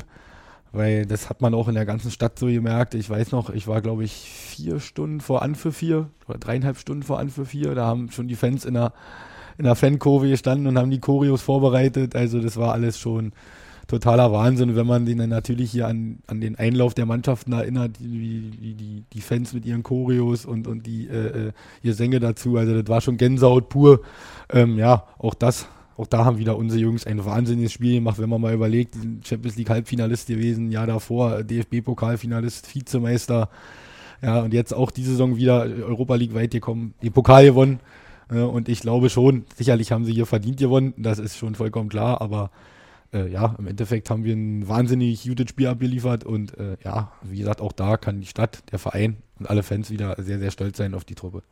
Weil 0.73 1.05
das 1.05 1.29
hat 1.29 1.39
man 1.39 1.53
auch 1.53 1.67
in 1.67 1.75
der 1.75 1.85
ganzen 1.85 2.09
Stadt 2.09 2.39
so 2.39 2.47
gemerkt. 2.47 2.95
Ich 2.95 3.07
weiß 3.07 3.31
noch, 3.31 3.51
ich 3.51 3.67
war, 3.67 3.79
glaube 3.81 4.03
ich, 4.03 4.11
vier 4.11 4.79
Stunden 4.79 5.21
vor 5.21 5.43
Anpfiff 5.43 5.77
vier 5.77 6.09
oder 6.27 6.39
dreieinhalb 6.39 6.79
Stunden 6.79 7.03
vor 7.03 7.19
Anpfiff 7.19 7.49
vier. 7.49 7.75
Da 7.75 7.85
haben 7.85 8.09
schon 8.09 8.27
die 8.27 8.35
Fans 8.35 8.65
in 8.65 8.73
der, 8.73 8.91
in 9.59 9.65
der 9.65 9.75
Fankurve 9.75 10.27
gestanden 10.27 10.65
und 10.65 10.79
haben 10.79 10.89
die 10.89 10.99
Choreos 10.99 11.43
vorbereitet. 11.43 12.15
Also 12.15 12.41
das 12.41 12.57
war 12.57 12.73
alles 12.73 12.97
schon 12.97 13.33
totaler 13.87 14.31
Wahnsinn. 14.31 14.75
wenn 14.75 14.87
man 14.87 15.05
den 15.05 15.19
dann 15.19 15.29
natürlich 15.29 15.69
hier 15.69 15.87
an, 15.87 16.19
an 16.25 16.41
den 16.41 16.55
Einlauf 16.57 16.95
der 16.95 17.05
Mannschaften 17.05 17.53
erinnert, 17.53 17.97
wie 17.99 18.49
die, 18.73 19.03
die 19.13 19.21
Fans 19.21 19.53
mit 19.53 19.67
ihren 19.67 19.83
Choreos 19.83 20.43
und, 20.43 20.67
und 20.67 20.87
die 20.87 21.07
äh, 21.07 21.49
äh 21.49 21.51
ihr 21.83 21.93
Sänge 21.93 22.19
dazu. 22.19 22.57
Also 22.57 22.81
das 22.81 22.89
war 22.89 23.01
schon 23.01 23.17
Gänsehaut 23.17 23.69
pur. 23.69 24.01
Ähm, 24.51 24.79
ja, 24.79 25.05
auch 25.19 25.35
das 25.35 25.67
auch 25.97 26.07
da 26.07 26.25
haben 26.25 26.37
wieder 26.37 26.57
unsere 26.57 26.81
Jungs 26.81 27.05
ein 27.05 27.23
wahnsinniges 27.23 27.71
Spiel 27.71 27.95
gemacht, 27.95 28.19
wenn 28.19 28.29
man 28.29 28.41
mal 28.41 28.53
überlegt, 28.53 28.95
Champions 29.23 29.57
League 29.57 29.69
Halbfinalist 29.69 30.27
gewesen, 30.27 30.71
Jahr 30.71 30.87
davor, 30.87 31.43
DFB-Pokalfinalist, 31.43 32.73
Vizemeister, 32.73 33.49
ja, 34.21 34.41
und 34.41 34.53
jetzt 34.53 34.73
auch 34.73 34.91
diese 34.91 35.11
Saison 35.11 35.35
wieder 35.35 35.61
Europa 35.61 36.15
League 36.15 36.33
weit 36.33 36.51
gekommen, 36.51 36.93
den 37.03 37.11
Pokal 37.11 37.45
gewonnen. 37.45 37.79
und 38.29 38.69
ich 38.69 38.79
glaube 38.79 39.09
schon, 39.09 39.45
sicherlich 39.55 39.91
haben 39.91 40.05
sie 40.05 40.13
hier 40.13 40.25
verdient 40.25 40.57
gewonnen, 40.57 40.93
das 40.97 41.19
ist 41.19 41.37
schon 41.37 41.55
vollkommen 41.55 41.89
klar, 41.89 42.21
aber 42.21 42.49
äh, 43.13 43.27
ja, 43.29 43.55
im 43.57 43.67
Endeffekt 43.67 44.09
haben 44.09 44.23
wir 44.23 44.33
ein 44.33 44.67
wahnsinnig 44.67 45.23
gutes 45.23 45.49
Spiel 45.49 45.67
abgeliefert 45.67 46.23
und 46.23 46.57
äh, 46.57 46.77
ja, 46.83 47.11
wie 47.21 47.37
gesagt, 47.37 47.61
auch 47.61 47.71
da 47.71 47.97
kann 47.97 48.21
die 48.21 48.27
Stadt, 48.27 48.63
der 48.71 48.79
Verein 48.79 49.17
und 49.39 49.49
alle 49.49 49.63
Fans 49.63 49.91
wieder 49.91 50.15
sehr, 50.19 50.39
sehr 50.39 50.51
stolz 50.51 50.77
sein 50.77 50.95
auf 50.95 51.05
die 51.05 51.15
Truppe. 51.15 51.43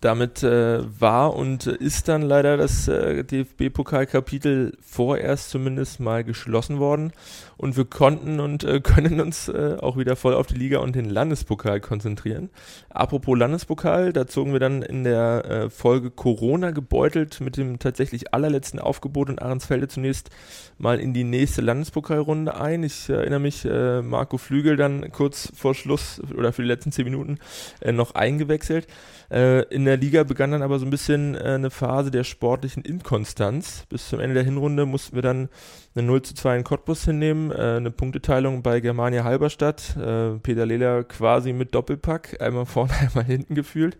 Damit 0.00 0.42
äh, 0.42 0.80
war 0.98 1.36
und 1.36 1.66
ist 1.66 2.08
dann 2.08 2.22
leider 2.22 2.56
das 2.56 2.88
äh, 2.88 3.22
DFB-Pokalkapitel 3.22 4.72
vorerst 4.80 5.50
zumindest 5.50 6.00
mal 6.00 6.24
geschlossen 6.24 6.78
worden 6.78 7.12
und 7.60 7.76
wir 7.76 7.84
konnten 7.84 8.40
und 8.40 8.64
äh, 8.64 8.80
können 8.82 9.20
uns 9.20 9.48
äh, 9.48 9.76
auch 9.78 9.98
wieder 9.98 10.16
voll 10.16 10.32
auf 10.32 10.46
die 10.46 10.54
Liga 10.54 10.78
und 10.78 10.96
den 10.96 11.04
Landespokal 11.04 11.80
konzentrieren. 11.80 12.48
Apropos 12.88 13.38
Landespokal, 13.38 14.14
da 14.14 14.26
zogen 14.26 14.54
wir 14.54 14.60
dann 14.60 14.80
in 14.80 15.04
der 15.04 15.44
äh, 15.44 15.70
Folge 15.70 16.10
Corona 16.10 16.70
gebeutelt 16.70 17.42
mit 17.42 17.58
dem 17.58 17.78
tatsächlich 17.78 18.32
allerletzten 18.32 18.80
Aufgebot 18.80 19.28
in 19.28 19.38
Ahrensfelde 19.38 19.88
zunächst 19.88 20.30
mal 20.78 20.98
in 20.98 21.12
die 21.12 21.24
nächste 21.24 21.60
Landespokalrunde 21.60 22.58
ein. 22.58 22.82
Ich 22.82 23.10
erinnere 23.10 23.40
mich, 23.40 23.66
äh, 23.66 24.00
Marco 24.00 24.38
Flügel 24.38 24.76
dann 24.76 25.12
kurz 25.12 25.52
vor 25.54 25.74
Schluss 25.74 26.22
oder 26.34 26.54
für 26.54 26.62
die 26.62 26.68
letzten 26.68 26.92
zehn 26.92 27.04
Minuten 27.04 27.38
noch 27.84 28.14
eingewechselt. 28.14 28.86
in 29.30 29.84
der 29.84 29.89
Liga 29.96 30.24
begann 30.24 30.52
dann 30.52 30.62
aber 30.62 30.78
so 30.78 30.86
ein 30.86 30.90
bisschen 30.90 31.34
äh, 31.34 31.38
eine 31.38 31.70
Phase 31.70 32.10
der 32.10 32.24
sportlichen 32.24 32.82
Inkonstanz. 32.84 33.84
Bis 33.88 34.08
zum 34.08 34.20
Ende 34.20 34.34
der 34.34 34.44
Hinrunde 34.44 34.86
mussten 34.86 35.14
wir 35.14 35.22
dann 35.22 35.48
eine 35.94 36.06
0 36.06 36.22
zu 36.22 36.34
2 36.34 36.58
in 36.58 36.64
Cottbus 36.64 37.04
hinnehmen, 37.04 37.50
äh, 37.50 37.76
eine 37.76 37.90
Punkteteilung 37.90 38.62
bei 38.62 38.80
Germania 38.80 39.24
Halberstadt, 39.24 39.96
äh, 39.96 40.38
Peter 40.38 40.66
Lehler 40.66 41.04
quasi 41.04 41.52
mit 41.52 41.74
Doppelpack, 41.74 42.40
einmal 42.40 42.66
vorne, 42.66 42.92
einmal 43.00 43.24
hinten 43.24 43.54
gefühlt 43.54 43.96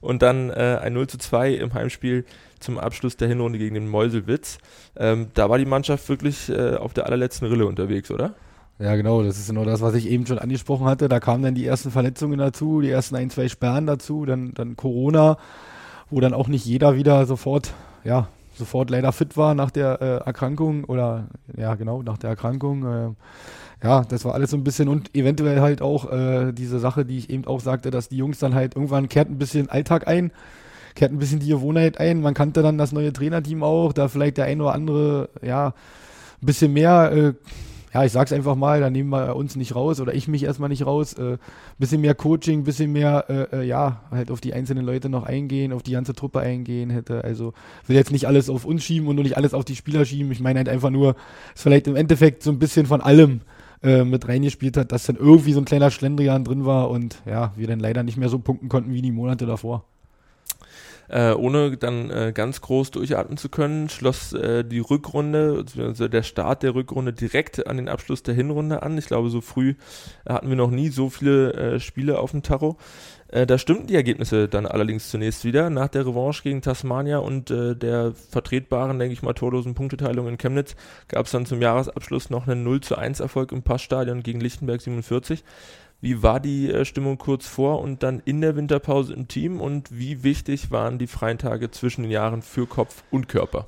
und 0.00 0.22
dann 0.22 0.50
äh, 0.50 0.78
ein 0.82 0.92
0 0.92 1.06
zu 1.06 1.18
2 1.18 1.54
im 1.54 1.74
Heimspiel 1.74 2.24
zum 2.58 2.78
Abschluss 2.78 3.16
der 3.16 3.28
Hinrunde 3.28 3.58
gegen 3.58 3.74
den 3.74 3.88
Meuselwitz. 3.88 4.58
Ähm, 4.96 5.28
da 5.34 5.48
war 5.48 5.58
die 5.58 5.64
Mannschaft 5.64 6.08
wirklich 6.08 6.48
äh, 6.50 6.76
auf 6.76 6.92
der 6.92 7.06
allerletzten 7.06 7.48
Rille 7.48 7.66
unterwegs, 7.66 8.10
oder? 8.10 8.34
Ja, 8.80 8.96
genau, 8.96 9.22
das 9.22 9.38
ist 9.38 9.48
genau 9.48 9.66
das, 9.66 9.82
was 9.82 9.94
ich 9.94 10.08
eben 10.08 10.26
schon 10.26 10.38
angesprochen 10.38 10.86
hatte. 10.86 11.10
Da 11.10 11.20
kamen 11.20 11.42
dann 11.42 11.54
die 11.54 11.66
ersten 11.66 11.90
Verletzungen 11.90 12.38
dazu, 12.38 12.80
die 12.80 12.88
ersten 12.88 13.14
ein, 13.14 13.28
zwei 13.28 13.48
Sperren 13.48 13.86
dazu, 13.86 14.24
dann, 14.24 14.54
dann 14.54 14.74
Corona, 14.74 15.36
wo 16.08 16.20
dann 16.20 16.32
auch 16.32 16.48
nicht 16.48 16.64
jeder 16.64 16.96
wieder 16.96 17.26
sofort, 17.26 17.74
ja, 18.04 18.28
sofort 18.54 18.88
leider 18.88 19.12
fit 19.12 19.36
war 19.36 19.54
nach 19.54 19.70
der 19.70 20.00
äh, 20.00 20.26
Erkrankung 20.26 20.84
oder 20.84 21.26
ja, 21.58 21.74
genau, 21.74 22.02
nach 22.02 22.16
der 22.16 22.30
Erkrankung. 22.30 22.86
Äh, 22.86 23.86
ja, 23.86 24.02
das 24.04 24.24
war 24.24 24.32
alles 24.32 24.50
so 24.50 24.56
ein 24.56 24.64
bisschen 24.64 24.88
und 24.88 25.14
eventuell 25.14 25.60
halt 25.60 25.82
auch 25.82 26.10
äh, 26.10 26.52
diese 26.52 26.78
Sache, 26.78 27.04
die 27.04 27.18
ich 27.18 27.28
eben 27.28 27.46
auch 27.46 27.60
sagte, 27.60 27.90
dass 27.90 28.08
die 28.08 28.16
Jungs 28.16 28.38
dann 28.38 28.54
halt 28.54 28.76
irgendwann 28.76 29.10
kehrt 29.10 29.28
ein 29.28 29.36
bisschen 29.36 29.68
Alltag 29.68 30.08
ein, 30.08 30.32
kehrt 30.94 31.12
ein 31.12 31.18
bisschen 31.18 31.40
die 31.40 31.48
Gewohnheit 31.48 32.00
ein. 32.00 32.22
Man 32.22 32.32
kannte 32.32 32.62
dann 32.62 32.78
das 32.78 32.92
neue 32.92 33.12
Trainerteam 33.12 33.62
auch, 33.62 33.92
da 33.92 34.08
vielleicht 34.08 34.38
der 34.38 34.46
ein 34.46 34.58
oder 34.62 34.72
andere, 34.72 35.28
ja, 35.42 35.74
ein 36.42 36.46
bisschen 36.46 36.72
mehr 36.72 37.12
äh, 37.12 37.34
ja, 37.92 38.04
ich 38.04 38.12
sag's 38.12 38.32
einfach 38.32 38.54
mal, 38.54 38.80
da 38.80 38.88
nehmen 38.88 39.10
wir 39.10 39.34
uns 39.34 39.56
nicht 39.56 39.74
raus 39.74 40.00
oder 40.00 40.14
ich 40.14 40.28
mich 40.28 40.44
erstmal 40.44 40.68
nicht 40.68 40.86
raus. 40.86 41.14
Äh, 41.14 41.38
bisschen 41.78 42.00
mehr 42.00 42.14
Coaching, 42.14 42.62
bisschen 42.62 42.92
mehr, 42.92 43.24
äh, 43.28 43.56
äh, 43.56 43.62
ja, 43.64 44.02
halt 44.10 44.30
auf 44.30 44.40
die 44.40 44.54
einzelnen 44.54 44.84
Leute 44.84 45.08
noch 45.08 45.24
eingehen, 45.24 45.72
auf 45.72 45.82
die 45.82 45.92
ganze 45.92 46.14
Truppe 46.14 46.40
eingehen 46.40 46.90
hätte. 46.90 47.24
Also 47.24 47.52
will 47.86 47.96
jetzt 47.96 48.12
nicht 48.12 48.26
alles 48.26 48.48
auf 48.48 48.64
uns 48.64 48.84
schieben 48.84 49.08
und 49.08 49.16
nur 49.16 49.24
nicht 49.24 49.36
alles 49.36 49.54
auf 49.54 49.64
die 49.64 49.76
Spieler 49.76 50.04
schieben. 50.04 50.30
Ich 50.30 50.40
meine 50.40 50.60
halt 50.60 50.68
einfach 50.68 50.90
nur, 50.90 51.16
es 51.54 51.62
vielleicht 51.62 51.88
im 51.88 51.96
Endeffekt 51.96 52.42
so 52.42 52.50
ein 52.50 52.58
bisschen 52.58 52.86
von 52.86 53.00
allem 53.00 53.40
äh, 53.82 54.04
mit 54.04 54.28
reingespielt 54.28 54.76
hat, 54.76 54.92
dass 54.92 55.06
dann 55.06 55.16
irgendwie 55.16 55.52
so 55.52 55.60
ein 55.60 55.64
kleiner 55.64 55.90
Schlendrian 55.90 56.44
drin 56.44 56.64
war 56.64 56.90
und 56.90 57.22
ja, 57.26 57.52
wir 57.56 57.66
dann 57.66 57.80
leider 57.80 58.02
nicht 58.02 58.16
mehr 58.16 58.28
so 58.28 58.38
punkten 58.38 58.68
konnten 58.68 58.92
wie 58.92 59.02
die 59.02 59.10
Monate 59.10 59.46
davor. 59.46 59.84
Äh, 61.10 61.32
ohne 61.32 61.76
dann 61.76 62.08
äh, 62.10 62.32
ganz 62.32 62.60
groß 62.60 62.92
durchatmen 62.92 63.36
zu 63.36 63.48
können, 63.48 63.88
schloss 63.88 64.32
äh, 64.32 64.64
die 64.64 64.78
Rückrunde, 64.78 65.64
also 65.76 66.06
der 66.06 66.22
Start 66.22 66.62
der 66.62 66.76
Rückrunde 66.76 67.12
direkt 67.12 67.66
an 67.66 67.78
den 67.78 67.88
Abschluss 67.88 68.22
der 68.22 68.34
Hinrunde 68.34 68.84
an. 68.84 68.96
Ich 68.96 69.06
glaube, 69.06 69.28
so 69.28 69.40
früh 69.40 69.74
hatten 70.24 70.48
wir 70.48 70.56
noch 70.56 70.70
nie 70.70 70.88
so 70.88 71.10
viele 71.10 71.52
äh, 71.54 71.80
Spiele 71.80 72.20
auf 72.20 72.30
dem 72.30 72.44
Tarot. 72.44 72.76
Äh, 73.26 73.46
da 73.46 73.58
stimmten 73.58 73.86
die 73.86 73.94
Ergebnisse 73.94 74.48
dann 74.48 74.66
allerdings 74.66 75.10
zunächst 75.10 75.44
wieder. 75.44 75.68
Nach 75.68 75.88
der 75.88 76.06
Revanche 76.06 76.44
gegen 76.44 76.62
Tasmania 76.62 77.18
und 77.18 77.50
äh, 77.50 77.74
der 77.74 78.12
vertretbaren, 78.12 78.98
denke 78.98 79.12
ich 79.12 79.22
mal, 79.22 79.34
torlosen 79.34 79.74
Punkteteilung 79.74 80.28
in 80.28 80.38
Chemnitz 80.38 80.76
gab 81.08 81.26
es 81.26 81.32
dann 81.32 81.46
zum 81.46 81.60
Jahresabschluss 81.60 82.30
noch 82.30 82.46
einen 82.46 82.62
0 82.64 82.80
zu 82.82 82.96
1 82.96 83.20
Erfolg 83.20 83.52
im 83.52 83.62
Passstadion 83.62 84.22
gegen 84.22 84.40
Lichtenberg 84.40 84.80
47. 84.80 85.44
Wie 86.00 86.22
war 86.22 86.40
die 86.40 86.70
äh, 86.70 86.84
Stimmung 86.84 87.18
kurz 87.18 87.46
vor 87.46 87.80
und 87.80 88.02
dann 88.02 88.22
in 88.24 88.40
der 88.40 88.56
Winterpause 88.56 89.12
im 89.12 89.28
Team 89.28 89.60
und 89.60 89.96
wie 89.96 90.22
wichtig 90.22 90.70
waren 90.70 90.98
die 90.98 91.06
freien 91.06 91.38
Tage 91.38 91.70
zwischen 91.70 92.02
den 92.02 92.10
Jahren 92.10 92.42
für 92.42 92.66
Kopf 92.66 93.02
und 93.10 93.28
Körper? 93.28 93.66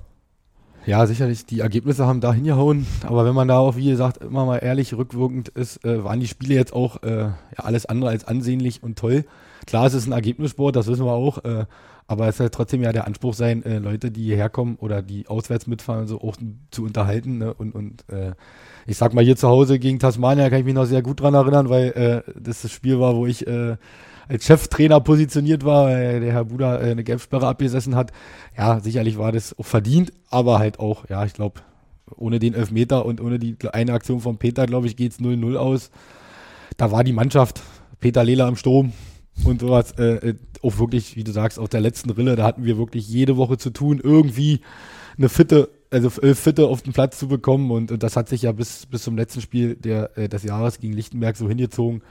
Ja, 0.84 1.06
sicherlich, 1.06 1.46
die 1.46 1.60
Ergebnisse 1.60 2.06
haben 2.06 2.20
da 2.20 2.32
hingehauen, 2.32 2.86
aber 3.06 3.24
wenn 3.24 3.34
man 3.34 3.46
da 3.46 3.58
auch, 3.58 3.76
wie 3.76 3.88
gesagt, 3.88 4.16
immer 4.18 4.46
mal 4.46 4.58
ehrlich 4.58 4.94
rückwirkend 4.94 5.48
ist, 5.50 5.84
äh, 5.84 6.02
waren 6.02 6.18
die 6.18 6.26
Spiele 6.26 6.54
jetzt 6.54 6.72
auch 6.72 7.02
äh, 7.04 7.18
ja, 7.18 7.34
alles 7.56 7.86
andere 7.86 8.10
als 8.10 8.24
ansehnlich 8.24 8.82
und 8.82 8.98
toll. 8.98 9.24
Klar, 9.66 9.87
es 9.87 9.95
ist 9.95 10.07
ein 10.07 10.12
Ergebnissport, 10.12 10.76
das 10.76 10.87
wissen 10.87 11.04
wir 11.04 11.12
auch, 11.12 11.45
äh, 11.45 11.66
aber 12.07 12.28
es 12.28 12.37
soll 12.37 12.50
trotzdem 12.50 12.83
ja 12.83 12.92
der 12.92 13.07
Anspruch 13.07 13.35
sein, 13.35 13.64
äh, 13.64 13.78
Leute, 13.78 14.11
die 14.11 14.25
hierher 14.25 14.49
kommen 14.49 14.76
oder 14.76 15.02
die 15.02 15.28
auswärts 15.28 15.66
mitfahren, 15.66 16.07
so 16.07 16.21
auch 16.21 16.37
zu 16.71 16.85
unterhalten 16.85 17.38
ne? 17.38 17.54
und, 17.54 17.75
und 17.75 18.04
äh, 18.09 18.33
ich 18.87 18.97
sag 18.97 19.14
mal, 19.14 19.25
hier 19.25 19.37
zu 19.37 19.49
Hause 19.49 19.78
gegen 19.78 19.99
Tasmania 19.99 20.50
kann 20.50 20.59
ich 20.59 20.64
mich 20.64 20.75
noch 20.75 20.85
sehr 20.85 21.02
gut 21.02 21.21
dran 21.21 21.35
erinnern, 21.35 21.69
weil 21.69 22.25
äh, 22.26 22.33
das 22.40 22.62
das 22.62 22.73
Spiel 22.73 22.99
war, 22.99 23.14
wo 23.14 23.26
ich 23.26 23.47
äh, 23.47 23.76
als 24.28 24.45
Cheftrainer 24.45 25.00
positioniert 25.00 25.64
war, 25.64 25.87
weil 25.87 26.21
der 26.21 26.33
Herr 26.33 26.45
Buda 26.45 26.81
äh, 26.81 26.90
eine 26.90 27.04
Gelbsperre 27.04 27.47
abgesessen 27.47 27.95
hat. 27.95 28.12
Ja, 28.57 28.81
sicherlich 28.81 29.19
war 29.19 29.33
das 29.33 29.59
auch 29.59 29.66
verdient, 29.66 30.12
aber 30.31 30.59
halt 30.59 30.81
auch, 30.81 31.09
ja, 31.09 31.25
ich 31.25 31.35
glaube, 31.35 31.61
ohne 32.16 32.38
den 32.38 32.54
Elfmeter 32.54 33.07
und 33.07 33.21
ohne 33.21 33.38
die 33.38 33.57
eine 33.73 33.92
Aktion 33.92 34.21
von 34.21 34.38
Peter, 34.38 34.66
glaube 34.66 34.87
ich, 34.87 34.97
geht 34.97 35.12
es 35.12 35.21
0-0 35.21 35.57
aus. 35.57 35.90
Da 36.76 36.90
war 36.90 37.04
die 37.04 37.12
Mannschaft, 37.12 37.62
Peter 38.00 38.25
Lehler 38.25 38.49
im 38.49 38.57
Sturm 38.57 38.92
und 39.44 39.61
sowas, 39.61 39.92
äh, 39.99 40.30
äh, 40.30 40.34
auch 40.62 40.78
wirklich, 40.78 41.16
wie 41.16 41.25
du 41.25 41.32
sagst, 41.32 41.58
auf 41.58 41.68
der 41.68 41.80
letzten 41.80 42.11
Rille, 42.11 42.37
da 42.37 42.44
hatten 42.44 42.64
wir 42.64 42.78
wirklich 42.78 43.08
jede 43.08 43.37
Woche 43.37 43.58
zu 43.58 43.70
tun, 43.70 44.00
irgendwie 44.02 44.61
eine 45.18 45.28
fitte 45.28 45.68
also 45.92 46.11
elf 46.22 46.38
Fitte 46.38 46.66
auf 46.68 46.82
den 46.82 46.94
Platz 46.94 47.18
zu 47.18 47.28
bekommen 47.28 47.70
und, 47.70 47.92
und, 47.92 48.02
das 48.02 48.16
hat 48.16 48.28
sich 48.28 48.42
ja 48.42 48.52
bis, 48.52 48.87
bis 48.87 49.02
zum 49.02 49.16
letzten 49.16 49.42
Spiel 49.42 49.76
der, 49.76 50.16
äh, 50.16 50.28
des 50.28 50.42
Jahres 50.42 50.80
gegen 50.80 50.94
Lichtenberg 50.94 51.37
so 51.37 51.49
hingezogen. 51.49 52.02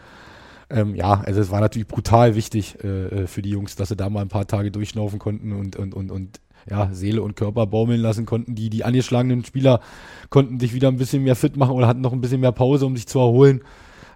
Ähm, 0.70 0.96
ja, 0.96 1.20
also 1.20 1.42
es 1.42 1.52
war 1.52 1.60
natürlich 1.60 1.88
brutal 1.88 2.36
wichtig 2.36 2.78
äh, 2.84 2.88
äh, 3.24 3.28
für 3.28 3.42
die 3.42 3.50
Jungs, 3.50 3.76
dass 3.76 3.90
sie 3.90 3.96
da 3.96 4.10
mal 4.10 4.22
ein 4.22 4.30
paar 4.30 4.48
Tage 4.48 4.72
durchschnaufen 4.72 5.20
konnten 5.20 5.52
und, 5.52 5.76
und, 5.76 5.94
und, 5.96 6.12
und 6.12 6.40
ja, 6.70 6.90
Seele 6.94 7.24
und 7.24 7.36
Körper 7.36 7.66
baumeln 7.66 8.00
lassen 8.00 8.26
konnten. 8.26 8.54
Die, 8.54 8.70
die 8.70 8.84
angeschlagenen 8.84 9.44
Spieler 9.44 9.82
konnten 10.30 10.60
sich 10.60 10.74
wieder 10.74 10.88
ein 10.88 10.98
bisschen 10.98 11.24
mehr 11.24 11.36
fit 11.36 11.58
machen 11.58 11.72
oder 11.72 11.88
hatten 11.88 12.02
noch 12.02 12.14
ein 12.14 12.22
bisschen 12.22 12.40
mehr 12.40 12.52
Pause, 12.52 12.86
um 12.86 12.96
sich 12.96 13.08
zu 13.08 13.20
erholen. 13.20 13.62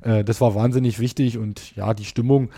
Äh, 0.01 0.23
das 0.23 0.39
war 0.41 0.55
wahnsinnig 0.55 0.99
wichtig 0.99 1.37
und 1.37 1.75
ja, 1.75 1.93
die 1.93 2.05
Stimmung, 2.05 2.49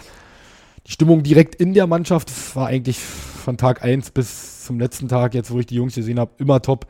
die 0.87 0.91
Stimmung 0.93 1.23
direkt 1.23 1.55
in 1.55 1.73
der 1.73 1.85
Mannschaft 1.85 2.55
war 2.55 2.67
eigentlich 2.67 2.99
von 2.99 3.57
Tag 3.57 3.83
1 3.83 4.11
bis 4.11 4.65
zum 4.65 4.79
letzten 4.79 5.07
Tag, 5.09 5.33
jetzt 5.33 5.51
wo 5.51 5.59
ich 5.59 5.65
die 5.65 5.75
Jungs 5.75 5.95
gesehen 5.95 6.19
habe, 6.19 6.31
immer 6.37 6.61
top. 6.61 6.87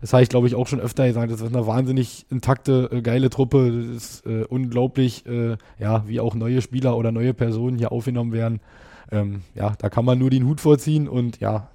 Das 0.00 0.12
habe 0.12 0.22
ich, 0.22 0.28
glaube 0.28 0.46
ich, 0.46 0.54
auch 0.54 0.66
schon 0.66 0.80
öfter 0.80 1.06
gesagt. 1.06 1.30
Das 1.30 1.40
ist 1.40 1.54
eine 1.54 1.66
wahnsinnig 1.66 2.26
intakte, 2.30 2.90
äh, 2.92 3.00
geile 3.00 3.30
Truppe. 3.30 3.70
Das 3.70 3.96
ist 3.96 4.26
äh, 4.26 4.44
unglaublich, 4.44 5.24
äh, 5.26 5.56
ja, 5.78 6.06
wie 6.06 6.20
auch 6.20 6.34
neue 6.34 6.60
Spieler 6.62 6.96
oder 6.96 7.12
neue 7.12 7.32
Personen 7.32 7.78
hier 7.78 7.92
aufgenommen 7.92 8.32
werden. 8.32 8.60
Ähm, 9.10 9.42
ja, 9.54 9.74
da 9.78 9.88
kann 9.88 10.04
man 10.04 10.18
nur 10.18 10.30
den 10.30 10.46
Hut 10.46 10.60
vorziehen 10.60 11.08
und 11.08 11.40
ja, 11.40 11.68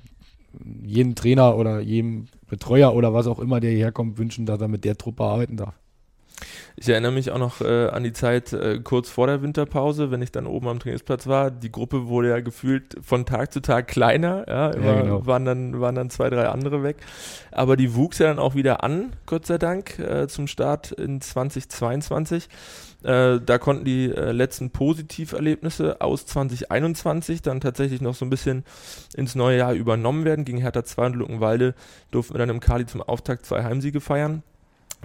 jeden 0.84 1.16
Trainer 1.16 1.56
oder 1.56 1.80
jedem 1.80 2.26
Betreuer 2.48 2.94
oder 2.96 3.14
was 3.14 3.28
auch 3.28 3.40
immer, 3.40 3.60
der 3.60 3.72
hierher 3.72 3.92
kommt, 3.92 4.18
wünschen, 4.18 4.46
dass 4.46 4.62
er 4.62 4.68
mit 4.68 4.86
der 4.86 4.98
Truppe 4.98 5.24
arbeiten 5.24 5.58
darf. 5.58 5.76
Ich 6.76 6.88
erinnere 6.88 7.12
mich 7.12 7.32
auch 7.32 7.38
noch 7.38 7.62
äh, 7.62 7.88
an 7.88 8.04
die 8.04 8.14
Zeit 8.14 8.54
äh, 8.54 8.80
kurz 8.82 9.10
vor 9.10 9.28
der 9.28 9.42
Winterpause, 9.42 10.12
wenn 10.12 10.22
ich 10.22 10.32
dann 10.32 10.48
oben 10.48 10.68
am 10.68 10.80
Trainingsplatz 10.80 11.28
war. 11.28 11.52
Die 11.52 11.72
Gruppe 11.72 12.08
wurde 12.08 12.30
ja 12.30 12.40
gefühlt 12.40 12.96
von 13.02 13.26
Tag 13.26 13.52
zu 13.52 13.62
Tag 13.62 13.88
kleiner. 13.88 14.46
Ja, 14.48 14.70
immer 14.70 14.96
ja, 14.96 15.02
genau. 15.02 15.26
waren, 15.26 15.46
dann, 15.46 15.82
waren 15.82 15.96
dann 15.96 16.10
zwei, 16.10 16.30
drei 16.30 16.48
andere 16.48 16.84
weg. 16.84 16.98
Aber 17.52 17.76
die 17.76 17.96
wuchs 17.96 18.20
ja 18.20 18.28
dann 18.28 18.40
auch 18.40 18.56
wieder 18.56 18.84
an, 18.84 19.14
Gott 19.26 19.46
sei 19.46 19.58
Dank, 19.58 20.00
äh, 20.00 20.28
zum 20.28 20.48
Start 20.48 20.92
in 20.92 21.20
2022. 21.20 22.48
Äh, 23.04 23.40
da 23.46 23.58
konnten 23.58 23.86
die 23.86 24.12
äh, 24.12 24.32
letzten 24.32 24.72
Positiverlebnisse 24.72 26.02
aus 26.02 26.26
2021 26.26 27.42
dann 27.42 27.62
tatsächlich 27.62 28.02
noch 28.02 28.16
so 28.16 28.26
ein 28.26 28.30
bisschen 28.30 28.66
ins 29.16 29.36
neue 29.36 29.58
Jahr 29.58 29.74
übernommen 29.74 30.26
werden. 30.26 30.44
Gegen 30.46 30.58
Hertha 30.58 30.84
2 30.84 31.06
und 31.08 31.16
Luckenwalde 31.16 31.76
durften 32.12 32.34
wir 32.34 32.40
dann 32.40 32.50
im 32.50 32.60
Kali 32.60 32.86
zum 32.86 33.02
Auftakt 33.02 33.46
zwei 33.46 33.64
Heimsiege 33.64 34.02
feiern. 34.02 34.44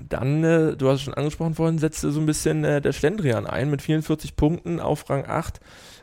Dann, 0.08 0.42
äh, 0.42 0.76
du 0.76 0.88
hast 0.88 0.96
es 0.96 1.02
schon 1.02 1.14
angesprochen 1.14 1.54
vorhin, 1.54 1.78
setzte 1.78 2.10
so 2.10 2.20
ein 2.20 2.26
bisschen 2.26 2.64
äh, 2.64 2.80
der 2.80 2.92
Schlendrian 2.92 3.46
ein 3.46 3.70
mit 3.70 3.82
44 3.82 4.36
Punkten 4.36 4.80
auf 4.80 5.08
Rang 5.08 5.24
8 5.26 5.60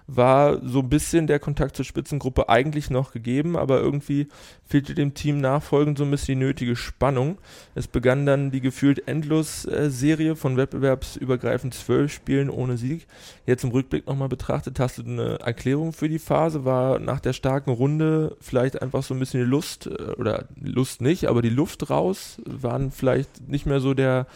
war 0.08 0.60
so 0.67 0.79
ein 0.79 0.89
bisschen 0.89 1.27
der 1.27 1.39
Kontakt 1.39 1.75
zur 1.75 1.86
Spitzengruppe 1.86 2.50
eigentlich 2.50 2.89
noch 2.89 3.12
gegeben, 3.12 3.58
aber 3.58 3.79
irgendwie 3.79 4.27
fehlte 4.65 4.93
dem 4.93 5.13
Team 5.13 5.39
nachfolgend 5.39 5.98
so 5.98 6.03
ein 6.03 6.12
bisschen 6.12 6.39
die 6.39 6.46
nötige 6.46 6.75
Spannung. 6.75 7.38
Es 7.75 7.88
begann 7.88 8.25
dann 8.25 8.51
die 8.51 8.62
gefühlt 8.62 9.08
endlos 9.08 9.65
äh, 9.65 9.89
Serie 9.89 10.36
von 10.36 10.58
wettbewerbsübergreifend 10.58 11.74
zwölf 11.74 12.12
Spielen 12.12 12.50
ohne 12.50 12.77
Sieg. 12.77 13.08
Jetzt 13.46 13.63
im 13.63 13.72
Rückblick 13.72 14.08
nochmal 14.08 14.29
betrachtet, 14.29 14.79
hast 14.79 14.98
du 14.98 15.03
eine 15.03 15.39
Erklärung 15.39 15.93
für 15.93 16.10
die 16.10 16.20
Phase? 16.20 16.65
War 16.65 17.00
nach 17.00 17.20
der 17.20 17.34
starken 17.34 17.72
Runde 17.72 18.36
vielleicht 18.39 18.81
einfach 18.81 19.03
so 19.03 19.13
ein 19.13 19.20
bisschen 19.20 19.41
die 19.41 19.50
Lust, 19.50 19.88
äh, 19.88 20.13
oder 20.17 20.46
Lust 20.60 21.01
nicht, 21.01 21.25
aber 21.27 21.41
die 21.41 21.50
Luft 21.50 21.89
raus? 21.89 22.41
Waren 22.46 22.91
vielleicht 22.91 23.48
nicht 23.48 23.65
mehr 23.65 23.79
so 23.79 23.93
der 23.93 24.27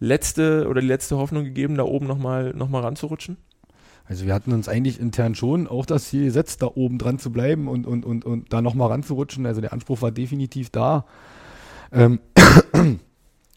letzte 0.00 0.68
oder 0.68 0.80
die 0.80 0.86
letzte 0.86 1.16
Hoffnung 1.16 1.44
gegeben, 1.44 1.76
da 1.76 1.84
oben 1.84 2.06
nochmal 2.06 2.52
noch 2.54 2.68
mal 2.68 2.82
ranzurutschen? 2.82 3.36
Also 4.06 4.26
wir 4.26 4.34
hatten 4.34 4.52
uns 4.52 4.68
eigentlich 4.68 5.00
intern 5.00 5.34
schon 5.34 5.66
auch 5.66 5.86
das 5.86 6.08
Ziel 6.08 6.24
gesetzt, 6.24 6.60
da 6.62 6.70
oben 6.74 6.98
dran 6.98 7.18
zu 7.18 7.32
bleiben 7.32 7.68
und, 7.68 7.86
und, 7.86 8.04
und, 8.04 8.24
und 8.24 8.52
da 8.52 8.60
nochmal 8.60 8.90
ranzurutschen. 8.90 9.46
Also 9.46 9.60
der 9.60 9.72
Anspruch 9.72 10.02
war 10.02 10.10
definitiv 10.10 10.70
da. 10.70 11.06
Ähm, 11.90 12.20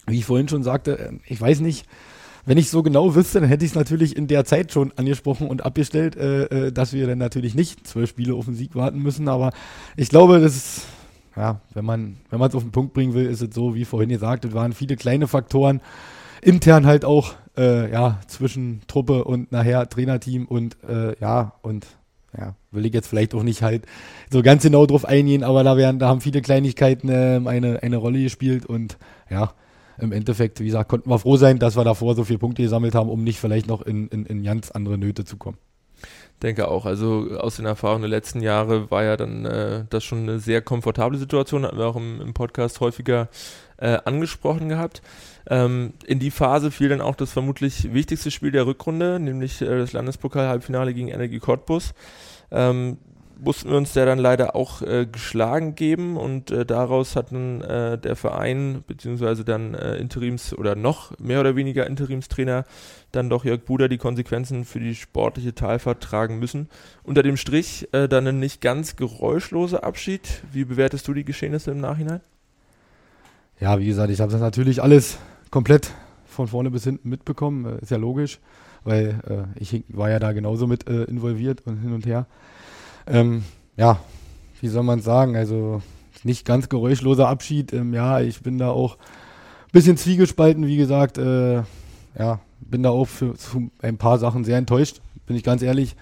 wie 0.08 0.20
ich 0.20 0.26
vorhin 0.26 0.48
schon 0.48 0.64
sagte, 0.64 0.98
äh, 0.98 1.12
ich 1.28 1.42
weiß 1.42 1.60
nicht, 1.60 1.86
wenn 2.46 2.58
ich 2.58 2.70
so 2.70 2.82
genau 2.82 3.14
wüsste, 3.14 3.42
dann 3.42 3.50
hätte 3.50 3.66
ich 3.66 3.72
es 3.72 3.76
natürlich 3.76 4.16
in 4.16 4.28
der 4.28 4.46
Zeit 4.46 4.72
schon 4.72 4.94
angesprochen 4.96 5.50
und 5.50 5.66
abgestellt, 5.66 6.16
äh, 6.16 6.46
äh, 6.46 6.72
dass 6.72 6.94
wir 6.94 7.06
dann 7.06 7.18
natürlich 7.18 7.56
nicht 7.56 7.86
zwölf 7.86 8.10
Spiele 8.10 8.36
auf 8.36 8.46
den 8.46 8.56
Sieg 8.56 8.74
warten 8.74 9.00
müssen. 9.00 9.28
Aber 9.28 9.52
ich 9.98 10.08
glaube, 10.08 10.40
das 10.40 10.56
ist, 10.56 10.82
ja, 11.36 11.60
wenn 11.74 11.84
man 11.84 12.16
wenn 12.30 12.40
man 12.40 12.48
es 12.48 12.56
auf 12.56 12.64
den 12.64 12.72
Punkt 12.72 12.94
bringen 12.94 13.14
will, 13.14 13.26
ist 13.26 13.42
es 13.42 13.54
so, 13.54 13.76
wie 13.76 13.84
vorhin 13.84 14.08
gesagt, 14.08 14.46
es 14.46 14.54
waren 14.54 14.72
viele 14.72 14.96
kleine 14.96 15.28
Faktoren, 15.28 15.82
intern 16.42 16.86
halt 16.86 17.04
auch, 17.04 17.34
äh, 17.58 17.92
ja, 17.92 18.20
zwischen 18.28 18.82
Truppe 18.88 19.24
und 19.24 19.52
nachher 19.52 19.90
Trainerteam 19.90 20.46
und 20.46 20.78
äh, 20.88 21.20
ja, 21.20 21.54
und 21.62 21.86
ja, 22.38 22.56
will 22.72 22.86
ich 22.86 22.94
jetzt 22.94 23.08
vielleicht 23.08 23.34
auch 23.34 23.44
nicht 23.44 23.62
halt 23.62 23.86
so 24.32 24.42
ganz 24.42 24.64
genau 24.64 24.86
drauf 24.86 25.06
eingehen, 25.06 25.44
aber 25.44 25.64
da 25.64 25.78
werden, 25.78 26.00
da 26.00 26.08
haben 26.08 26.22
viele 26.22 26.42
Kleinigkeiten 26.42 27.10
äh, 27.10 27.42
eine, 27.46 27.82
eine 27.82 27.98
Rolle 27.98 28.22
gespielt 28.22 28.66
und 28.66 28.98
ja, 29.30 29.54
im 30.00 30.12
Endeffekt, 30.12 30.60
wie 30.60 30.66
gesagt, 30.66 30.90
konnten 30.90 31.10
wir 31.10 31.20
froh 31.20 31.38
sein, 31.38 31.60
dass 31.60 31.76
wir 31.76 31.84
davor 31.84 32.16
so 32.16 32.24
viele 32.24 32.40
Punkte 32.40 32.62
gesammelt 32.62 32.94
haben, 32.94 33.10
um 33.10 33.24
nicht 33.24 33.40
vielleicht 33.40 33.68
noch 33.68 33.82
in, 33.82 34.08
in, 34.10 34.26
in 34.26 34.44
ganz 34.44 34.72
andere 34.72 34.98
Nöte 34.98 35.26
zu 35.26 35.38
kommen. 35.38 35.58
Denke 36.44 36.68
auch. 36.68 36.86
Also 36.86 37.32
aus 37.40 37.56
den 37.56 37.66
Erfahrungen 37.66 38.04
der 38.04 38.12
letzten 38.12 38.42
Jahre 38.42 38.92
war 38.92 39.04
ja 39.04 39.18
dann 39.18 39.46
äh, 39.46 39.86
das 39.90 40.04
schon 40.04 40.20
eine 40.20 40.38
sehr 40.38 40.62
komfortable 40.62 41.18
Situation, 41.18 41.66
hatten 41.66 41.80
wir 41.80 41.88
auch 41.88 41.96
im, 41.96 42.22
im 42.22 42.34
Podcast 42.36 42.80
häufiger 42.80 43.30
äh, 43.78 43.98
angesprochen 44.06 44.70
gehabt. 44.70 45.02
Ähm, 45.50 45.94
in 46.06 46.20
die 46.20 46.32
Phase 46.32 46.72
fiel 46.72 46.90
dann 46.90 47.02
auch 47.02 47.16
das 47.16 47.32
vermutlich 47.32 47.94
wichtigste 47.94 48.32
Spiel 48.32 48.52
der 48.52 48.66
Rückrunde, 48.66 49.20
nämlich 49.20 49.62
äh, 49.62 49.78
das 49.78 49.94
Landespokal-Halbfinale 49.94 50.94
gegen 50.94 51.08
Energie 51.08 51.40
Cottbus. 51.40 51.94
Ähm, 52.52 52.98
mussten 53.40 53.70
wir 53.70 53.78
uns 53.78 53.94
ja 53.94 54.06
dann 54.06 54.20
leider 54.20 54.56
auch 54.56 54.82
äh, 54.82 55.06
geschlagen 55.06 55.76
geben 55.76 56.18
und 56.18 56.52
äh, 56.52 56.66
daraus 56.66 57.16
hat 57.16 57.32
dann 57.32 57.62
äh, 57.62 57.98
der 57.98 58.16
Verein 58.16 58.84
beziehungsweise 58.88 59.46
dann 59.46 59.74
äh, 59.74 59.98
Interims- 59.98 60.54
oder 60.54 60.76
noch 60.76 61.18
mehr 61.20 61.40
oder 61.40 61.56
weniger 61.56 61.88
Interimstrainer 61.88 62.66
dann 63.12 63.30
doch 63.30 63.46
Jörg 63.46 63.64
Buder 63.64 63.90
die 63.90 63.98
Konsequenzen 63.98 64.66
für 64.66 64.80
die 64.80 64.96
sportliche 64.96 65.56
Talfahrt 65.56 66.02
tragen 66.02 66.40
müssen. 66.40 66.70
Unter 67.04 67.24
dem 67.24 67.38
Strich 67.38 67.88
äh, 67.94 68.08
dann 68.08 68.28
ein 68.28 68.40
nicht 68.40 68.62
ganz 68.62 68.96
geräuschloser 68.96 69.84
Abschied. 69.84 70.44
Wie 70.52 70.66
bewertest 70.66 71.08
du 71.08 71.14
die 71.14 71.26
Geschehnisse 71.26 71.72
im 71.72 71.80
Nachhinein? 71.80 72.22
Ja, 73.60 73.80
wie 73.80 73.86
gesagt, 73.86 74.12
ich 74.12 74.22
habe 74.22 74.32
das 74.32 74.42
natürlich 74.42 74.82
alles 74.84 75.18
komplett 75.50 75.92
von 76.28 76.48
vorne 76.48 76.72
bis 76.72 76.84
hinten 76.84 77.10
mitbekommen. 77.10 77.66
Äh, 77.66 77.82
ist 77.82 77.92
ja 77.92 77.98
logisch, 77.98 78.40
weil 78.84 79.20
ich 79.56 79.84
war 79.90 80.10
ja 80.10 80.20
da 80.20 80.32
genauso 80.32 80.66
mit 80.66 80.84
involviert 80.84 81.62
und 81.66 81.82
hin 81.82 81.92
und 81.92 82.06
her 82.06 82.26
ähm, 83.08 83.44
ja, 83.78 84.00
wie 84.60 84.68
soll 84.68 84.84
man 84.84 85.02
sagen, 85.02 85.36
also 85.36 85.82
nicht 86.24 86.46
ganz 86.46 86.70
geräuschloser 86.70 87.28
Abschied. 87.28 87.74
Ähm, 87.74 87.94
ja, 87.94 88.20
ich 88.20 88.42
bin 88.42 88.58
da 88.58 88.70
auch 88.70 88.96
ein 88.96 89.72
bisschen 89.72 89.98
zwiegespalten, 89.98 90.68
wie 90.68 90.78
gesagt. 90.78 91.18
Äh, 91.18 91.64
ja, 92.18 92.40
bin 92.60 92.84
da 92.84 92.90
auch 92.90 93.08
für, 93.08 93.36
für, 93.36 93.70
ein 93.82 93.98
paar 93.98 94.18
Sachen 94.20 94.44
sehr 94.44 94.58
enttäuscht, 94.58 95.02
bin 95.26 95.36
ich 95.36 95.44
ganz 95.44 95.62
ehrlich. 95.62 95.96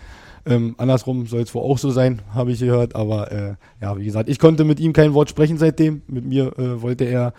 Ähm, 0.45 0.75
andersrum 0.77 1.25
soll 1.27 1.41
es 1.41 1.53
wohl 1.55 1.63
auch 1.63 1.77
so 1.77 1.89
sein, 1.91 2.21
habe 2.33 2.51
ich 2.51 2.59
gehört. 2.59 2.95
Aber 2.95 3.31
äh, 3.31 3.55
ja, 3.81 3.97
wie 3.97 4.05
gesagt, 4.05 4.29
ich 4.29 4.39
konnte 4.39 4.63
mit 4.63 4.79
ihm 4.79 4.93
kein 4.93 5.13
Wort 5.13 5.29
sprechen 5.29 5.57
seitdem. 5.57 6.01
Mit 6.07 6.25
mir 6.25 6.57
äh, 6.57 6.81
wollte 6.81 7.05
er 7.05 7.33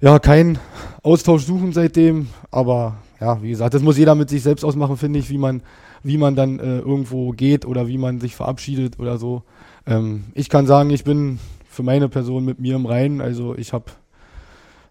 ja 0.00 0.18
keinen 0.18 0.58
Austausch 1.02 1.44
suchen 1.44 1.72
seitdem. 1.72 2.28
Aber 2.50 2.96
ja, 3.20 3.42
wie 3.42 3.50
gesagt, 3.50 3.74
das 3.74 3.82
muss 3.82 3.98
jeder 3.98 4.14
mit 4.14 4.28
sich 4.28 4.42
selbst 4.42 4.64
ausmachen, 4.64 4.96
finde 4.96 5.18
ich, 5.18 5.30
wie 5.30 5.38
man 5.38 5.62
wie 6.04 6.18
man 6.18 6.36
dann 6.36 6.60
äh, 6.60 6.78
irgendwo 6.78 7.30
geht 7.30 7.64
oder 7.64 7.88
wie 7.88 7.98
man 7.98 8.20
sich 8.20 8.36
verabschiedet 8.36 9.00
oder 9.00 9.18
so. 9.18 9.42
Ähm, 9.86 10.24
ich 10.34 10.48
kann 10.48 10.66
sagen, 10.66 10.90
ich 10.90 11.02
bin 11.02 11.40
für 11.68 11.82
meine 11.82 12.08
Person 12.08 12.44
mit 12.44 12.60
mir 12.60 12.76
im 12.76 12.86
Reinen. 12.86 13.20
Also 13.20 13.56
ich 13.56 13.72
habe 13.72 13.86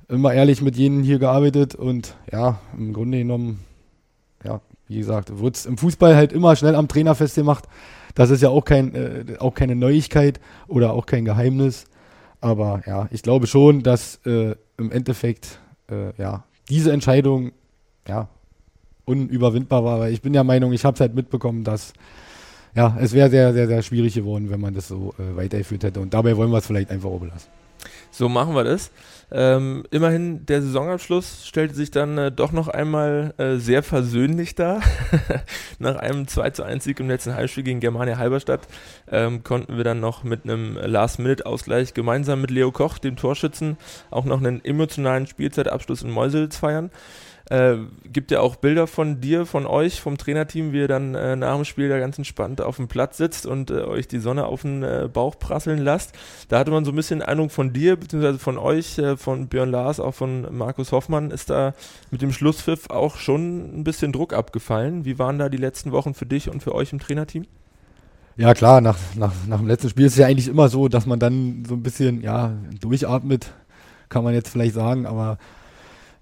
immer 0.10 0.34
ehrlich 0.34 0.62
mit 0.62 0.76
jenen 0.76 1.04
hier 1.04 1.20
gearbeitet 1.20 1.76
und 1.76 2.16
ja, 2.32 2.60
im 2.78 2.94
Grunde 2.94 3.20
genommen, 3.20 3.60
wie 4.88 4.98
gesagt, 4.98 5.40
wird 5.40 5.56
es 5.56 5.66
im 5.66 5.78
Fußball 5.78 6.16
halt 6.16 6.34
immer 6.34 6.56
schnell 6.56 6.76
am 6.76 6.88
Trainer 6.88 7.16
festgemacht. 7.16 7.66
Das 8.16 8.30
ist 8.30 8.42
ja 8.42 8.50
auch, 8.50 8.66
kein, 8.66 8.94
äh, 8.94 9.38
auch 9.40 9.54
keine 9.54 9.76
Neuigkeit 9.76 10.40
oder 10.68 10.94
auch 10.94 11.06
kein 11.06 11.26
Geheimnis. 11.26 11.86
Aber 12.42 12.84
ja, 12.86 13.08
ich 13.12 13.24
glaube 13.24 13.48
schon, 13.48 13.84
dass 13.84 14.20
äh, 14.26 14.56
im 14.78 14.92
Endeffekt 14.92 15.60
äh, 15.90 16.14
ja, 16.22 16.44
diese 16.70 16.92
Entscheidung 16.92 17.52
ja, 18.08 18.28
unüberwindbar 19.06 19.84
war. 19.84 20.00
Weil 20.00 20.14
ich 20.14 20.22
bin 20.22 20.34
der 20.34 20.44
Meinung, 20.44 20.74
ich 20.74 20.86
habe 20.86 20.96
es 20.96 21.02
halt 21.02 21.16
mitbekommen, 21.16 21.64
dass 21.64 21.94
ja, 22.76 22.98
es 23.00 23.14
wäre 23.14 23.30
sehr, 23.30 23.54
sehr, 23.54 23.68
sehr 23.68 23.82
schwierig 23.84 24.16
geworden, 24.16 24.50
wenn 24.50 24.60
man 24.60 24.74
das 24.74 24.88
so 24.88 25.14
äh, 25.20 25.36
weitergeführt 25.36 25.84
hätte. 25.84 26.00
Und 26.00 26.14
dabei 26.14 26.36
wollen 26.38 26.52
wir 26.52 26.58
es 26.58 26.66
vielleicht 26.66 26.90
einfach 26.90 27.10
auch 27.10 27.20
belassen. 27.20 27.50
So 28.12 28.30
machen 28.30 28.56
wir 28.56 28.64
das. 28.64 28.92
Ähm, 29.36 29.84
immerhin, 29.90 30.46
der 30.46 30.62
Saisonabschluss 30.62 31.48
stellte 31.48 31.74
sich 31.74 31.90
dann 31.90 32.20
äh, 32.20 32.32
doch 32.32 32.52
noch 32.52 32.68
einmal 32.68 33.34
äh, 33.40 33.56
sehr 33.56 33.82
versöhnlich 33.82 34.54
dar. 34.54 34.80
Nach 35.80 35.96
einem 35.96 36.28
2 36.28 36.52
zu 36.52 36.62
1 36.62 36.84
Sieg 36.84 37.00
im 37.00 37.08
letzten 37.08 37.34
Heimspiel 37.34 37.64
gegen 37.64 37.80
Germania 37.80 38.20
Halberstadt 38.20 38.62
ähm, 39.12 39.44
konnten 39.44 39.76
wir 39.76 39.84
dann 39.84 40.00
noch 40.00 40.24
mit 40.24 40.44
einem 40.44 40.78
Last-Minute-Ausgleich 40.78 41.96
gemeinsam 41.96 42.42
mit 42.42 42.52
Leo 42.52 42.72
Koch, 42.72 43.00
dem 43.00 43.16
Torschützen, 43.16 43.78
auch 44.12 44.26
noch 44.26 44.38
einen 44.38 44.64
emotionalen 44.64 45.26
Spielzeitabschluss 45.26 46.04
in 46.04 46.12
Meusels 46.12 46.58
feiern. 46.58 46.92
Äh, 47.50 47.76
gibt 48.06 48.32
ja 48.32 48.40
auch 48.40 48.56
Bilder 48.56 48.88
von 48.88 49.20
dir, 49.20 49.46
von 49.46 49.66
euch, 49.66 50.00
vom 50.00 50.18
Trainerteam, 50.18 50.72
wie 50.72 50.80
ihr 50.80 50.88
dann 50.88 51.14
äh, 51.14 51.36
nach 51.36 51.56
dem 51.56 51.66
Spiel 51.66 51.90
da 51.90 52.00
ganz 52.00 52.18
entspannt 52.18 52.62
auf 52.62 52.78
dem 52.78 52.88
Platz 52.88 53.18
sitzt 53.18 53.46
und 53.46 53.70
äh, 53.70 53.82
euch 53.82 54.08
die 54.08 54.20
Sonne 54.20 54.46
auf 54.46 54.62
den 54.62 54.82
äh, 54.82 55.10
Bauch 55.12 55.38
prasseln 55.38 55.80
lasst. 55.80 56.14
Da 56.48 56.60
hatte 56.60 56.72
man 56.72 56.86
so 56.86 56.94
ein 56.94 56.96
bisschen 56.96 57.22
Eindruck 57.22 57.52
von 57.52 57.74
dir, 57.74 57.98
beziehungsweise 57.98 58.40
von 58.40 58.58
euch, 58.58 58.98
äh, 58.98 59.18
von 59.18 59.50
Björn 59.50 59.72
Lars, 59.72 60.00
auch 60.00 60.16
von 60.16 60.56
Markus 60.56 60.94
Hoffmann, 60.94 61.32
ist 61.32 61.50
da 61.50 61.74
mit 62.12 62.22
dem 62.22 62.32
Schlusspfiff 62.32 62.90
auch 62.90 63.18
schon 63.18 63.80
ein 63.80 63.84
bisschen 63.84 64.14
Druck 64.14 64.32
abgefallen. 64.32 65.04
Wie 65.04 65.20
waren 65.20 65.38
da 65.38 65.50
die 65.50 65.58
letzten 65.58 65.92
Wochen 65.92 66.14
für 66.14 66.26
dich 66.26 66.50
und 66.50 66.64
für 66.64 66.74
euch 66.74 66.94
im 66.94 67.00
Trainerteam? 67.00 67.46
Ja 68.38 68.54
klar, 68.54 68.80
nach, 68.80 68.98
nach, 69.16 69.34
nach 69.48 69.60
dem 69.60 69.68
letzten 69.68 69.90
Spiel 69.90 70.06
ist 70.06 70.14
es 70.14 70.20
ja 70.20 70.28
eigentlich 70.28 70.48
immer 70.48 70.70
so, 70.70 70.88
dass 70.88 71.06
man 71.06 71.20
dann 71.20 71.66
so 71.68 71.76
ein 71.76 71.84
bisschen 71.84 72.22
ja, 72.22 72.54
durchatmet, 72.80 73.52
kann 74.08 74.24
man 74.24 74.34
jetzt 74.34 74.50
vielleicht 74.50 74.74
sagen, 74.74 75.06
aber 75.06 75.38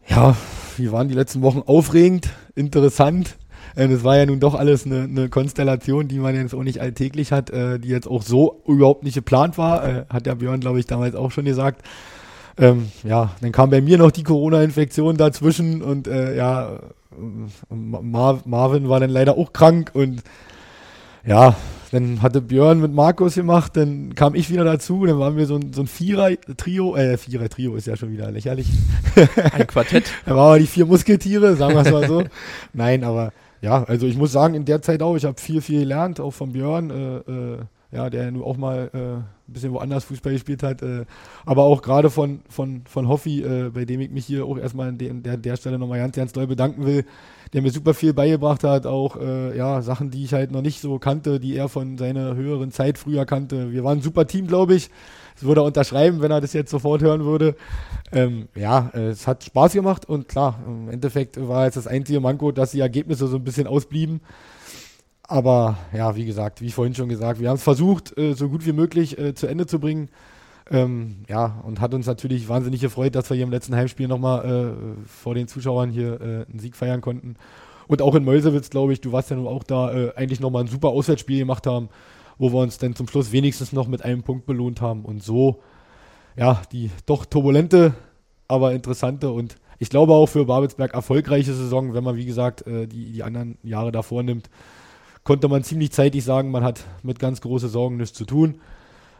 ja, 0.07 0.35
wie 0.77 0.91
waren 0.91 1.07
die 1.07 1.13
letzten 1.13 1.41
Wochen? 1.41 1.63
Aufregend, 1.65 2.29
interessant. 2.55 3.37
Es 3.75 4.03
war 4.03 4.17
ja 4.17 4.25
nun 4.25 4.39
doch 4.39 4.55
alles 4.55 4.85
eine, 4.85 5.03
eine, 5.03 5.29
Konstellation, 5.29 6.07
die 6.07 6.19
man 6.19 6.35
jetzt 6.35 6.53
auch 6.53 6.63
nicht 6.63 6.81
alltäglich 6.81 7.31
hat, 7.31 7.49
äh, 7.51 7.79
die 7.79 7.87
jetzt 7.87 8.07
auch 8.07 8.21
so 8.21 8.61
überhaupt 8.67 9.03
nicht 9.03 9.13
geplant 9.13 9.57
war. 9.57 9.87
Äh, 9.87 10.05
hat 10.09 10.25
der 10.25 10.35
Björn, 10.35 10.59
glaube 10.59 10.79
ich, 10.79 10.87
damals 10.87 11.15
auch 11.15 11.31
schon 11.31 11.45
gesagt. 11.45 11.81
Ähm, 12.57 12.91
ja, 13.03 13.31
dann 13.41 13.53
kam 13.53 13.69
bei 13.69 13.79
mir 13.79 13.97
noch 13.97 14.11
die 14.11 14.23
Corona-Infektion 14.23 15.15
dazwischen 15.15 15.81
und 15.81 16.07
äh, 16.07 16.35
ja, 16.35 16.79
Mar 17.69 18.41
Marvin 18.45 18.89
war 18.89 18.99
dann 18.99 19.09
leider 19.09 19.37
auch 19.37 19.53
krank 19.53 19.91
und 19.93 20.21
ja, 21.25 21.55
dann 21.91 22.21
hatte 22.21 22.41
Björn 22.41 22.79
mit 22.79 22.93
Markus 22.93 23.35
gemacht, 23.35 23.75
dann 23.75 24.15
kam 24.15 24.33
ich 24.33 24.49
wieder 24.49 24.63
dazu, 24.63 25.05
dann 25.05 25.19
waren 25.19 25.35
wir 25.35 25.45
so 25.45 25.55
ein, 25.55 25.73
so 25.73 25.81
ein 25.81 25.87
Vierer-Trio, 25.87 26.95
äh, 26.95 27.17
Vierer-Trio 27.17 27.75
ist 27.75 27.87
ja 27.87 27.97
schon 27.97 28.11
wieder 28.11 28.31
lächerlich. 28.31 28.67
Ein 29.51 29.67
Quartett. 29.67 30.05
da 30.25 30.35
waren 30.35 30.55
wir 30.55 30.59
die 30.59 30.67
vier 30.67 30.85
Muskeltiere, 30.85 31.55
sagen 31.57 31.75
wir 31.75 31.81
es 31.81 31.91
mal 31.91 32.07
so. 32.07 32.23
Nein, 32.73 33.03
aber 33.03 33.33
ja, 33.61 33.83
also 33.83 34.07
ich 34.07 34.15
muss 34.15 34.31
sagen, 34.31 34.55
in 34.55 34.65
der 34.65 34.81
Zeit 34.81 35.01
auch, 35.01 35.15
ich 35.15 35.25
habe 35.25 35.39
viel, 35.39 35.61
viel 35.61 35.81
gelernt, 35.81 36.19
auch 36.19 36.31
von 36.31 36.53
Björn, 36.53 36.89
äh, 36.89 37.17
äh, 37.17 37.57
ja, 37.91 38.09
der 38.09 38.31
nur 38.31 38.45
auch 38.45 38.57
mal 38.57 38.89
äh, 38.93 38.97
ein 38.97 39.25
bisschen 39.47 39.73
woanders 39.73 40.05
Fußball 40.05 40.33
gespielt 40.33 40.63
hat, 40.63 40.81
äh, 40.81 41.05
aber 41.45 41.63
auch 41.63 41.81
gerade 41.81 42.09
von, 42.09 42.41
von, 42.49 42.83
von 42.85 43.07
Hoffi, 43.07 43.43
äh, 43.43 43.69
bei 43.69 43.85
dem 43.85 43.99
ich 43.99 44.09
mich 44.09 44.25
hier 44.25 44.45
auch 44.45 44.57
erstmal 44.57 44.89
an 44.89 44.97
der, 44.97 45.37
der 45.37 45.57
Stelle 45.57 45.77
nochmal 45.77 45.99
ganz, 45.99 46.15
ganz 46.15 46.31
doll 46.31 46.47
bedanken 46.47 46.85
will, 46.85 47.05
der 47.53 47.61
mir 47.61 47.71
super 47.71 47.93
viel 47.93 48.13
beigebracht 48.13 48.63
hat, 48.63 48.85
auch 48.85 49.17
äh, 49.17 49.57
ja, 49.57 49.81
Sachen, 49.81 50.09
die 50.09 50.23
ich 50.23 50.33
halt 50.33 50.51
noch 50.51 50.61
nicht 50.61 50.79
so 50.79 50.99
kannte, 50.99 51.39
die 51.39 51.55
er 51.55 51.67
von 51.67 51.97
seiner 51.97 52.35
höheren 52.35 52.71
Zeit 52.71 52.97
früher 52.97 53.25
kannte. 53.25 53.73
Wir 53.73 53.83
waren 53.83 53.99
ein 53.99 54.03
super 54.03 54.25
Team, 54.25 54.47
glaube 54.47 54.75
ich. 54.75 54.89
Das 55.35 55.43
würde 55.43 55.61
er 55.61 55.65
unterschreiben, 55.65 56.21
wenn 56.21 56.31
er 56.31 56.39
das 56.39 56.53
jetzt 56.53 56.71
sofort 56.71 57.01
hören 57.01 57.25
würde. 57.25 57.55
Ähm, 58.13 58.47
ja, 58.55 58.89
äh, 58.93 59.07
es 59.07 59.27
hat 59.27 59.43
Spaß 59.43 59.73
gemacht 59.73 60.07
und 60.07 60.29
klar, 60.29 60.59
im 60.65 60.89
Endeffekt 60.89 61.45
war 61.45 61.65
jetzt 61.65 61.77
das 61.77 61.87
einzige 61.87 62.21
Manko, 62.21 62.51
dass 62.51 62.71
die 62.71 62.79
Ergebnisse 62.79 63.27
so 63.27 63.37
ein 63.37 63.43
bisschen 63.43 63.67
ausblieben. 63.67 64.21
Aber 65.31 65.77
ja, 65.93 66.17
wie 66.17 66.25
gesagt, 66.25 66.59
wie 66.59 66.71
vorhin 66.71 66.93
schon 66.93 67.07
gesagt, 67.07 67.39
wir 67.39 67.47
haben 67.47 67.55
es 67.55 67.63
versucht, 67.63 68.17
äh, 68.17 68.33
so 68.33 68.49
gut 68.49 68.65
wie 68.65 68.73
möglich 68.73 69.17
äh, 69.17 69.33
zu 69.33 69.47
Ende 69.47 69.65
zu 69.65 69.79
bringen. 69.79 70.09
Ähm, 70.69 71.23
ja, 71.29 71.61
und 71.63 71.79
hat 71.79 71.93
uns 71.93 72.05
natürlich 72.05 72.49
wahnsinnig 72.49 72.81
gefreut, 72.81 73.15
dass 73.15 73.29
wir 73.29 73.35
hier 73.35 73.45
im 73.45 73.51
letzten 73.51 73.73
Heimspiel 73.73 74.09
nochmal 74.09 74.75
äh, 74.75 75.07
vor 75.07 75.33
den 75.33 75.47
Zuschauern 75.47 75.89
hier 75.89 76.19
äh, 76.19 76.51
einen 76.51 76.59
Sieg 76.59 76.75
feiern 76.75 76.99
konnten. 76.99 77.35
Und 77.87 78.01
auch 78.01 78.13
in 78.15 78.25
Meusewitz, 78.25 78.69
glaube 78.69 78.91
ich, 78.91 78.99
du 78.99 79.13
warst 79.13 79.29
ja 79.29 79.37
nun 79.37 79.47
auch 79.47 79.63
da, 79.63 79.93
äh, 79.93 80.13
eigentlich 80.17 80.41
nochmal 80.41 80.65
ein 80.65 80.67
super 80.67 80.89
Auswärtsspiel 80.89 81.39
gemacht 81.39 81.65
haben, 81.65 81.87
wo 82.37 82.51
wir 82.51 82.59
uns 82.59 82.77
dann 82.77 82.93
zum 82.93 83.07
Schluss 83.07 83.31
wenigstens 83.31 83.71
noch 83.71 83.87
mit 83.87 84.03
einem 84.03 84.23
Punkt 84.23 84.45
belohnt 84.45 84.81
haben 84.81 85.05
und 85.05 85.23
so, 85.23 85.61
ja, 86.35 86.61
die 86.73 86.91
doch 87.05 87.23
turbulente, 87.23 87.93
aber 88.49 88.73
interessante 88.73 89.31
und 89.31 89.55
ich 89.79 89.89
glaube 89.89 90.11
auch 90.11 90.27
für 90.27 90.43
Babelsberg 90.43 90.93
erfolgreiche 90.93 91.53
Saison, 91.53 91.93
wenn 91.93 92.03
man, 92.03 92.17
wie 92.17 92.25
gesagt, 92.25 92.67
äh, 92.67 92.85
die, 92.85 93.13
die 93.13 93.23
anderen 93.23 93.57
Jahre 93.63 93.93
davor 93.93 94.23
nimmt, 94.23 94.49
konnte 95.23 95.47
man 95.47 95.63
ziemlich 95.63 95.91
zeitig 95.91 96.23
sagen, 96.23 96.51
man 96.51 96.63
hat 96.63 96.85
mit 97.03 97.19
ganz 97.19 97.41
großen 97.41 97.69
Sorgen 97.69 97.97
nichts 97.97 98.17
zu 98.17 98.25
tun. 98.25 98.61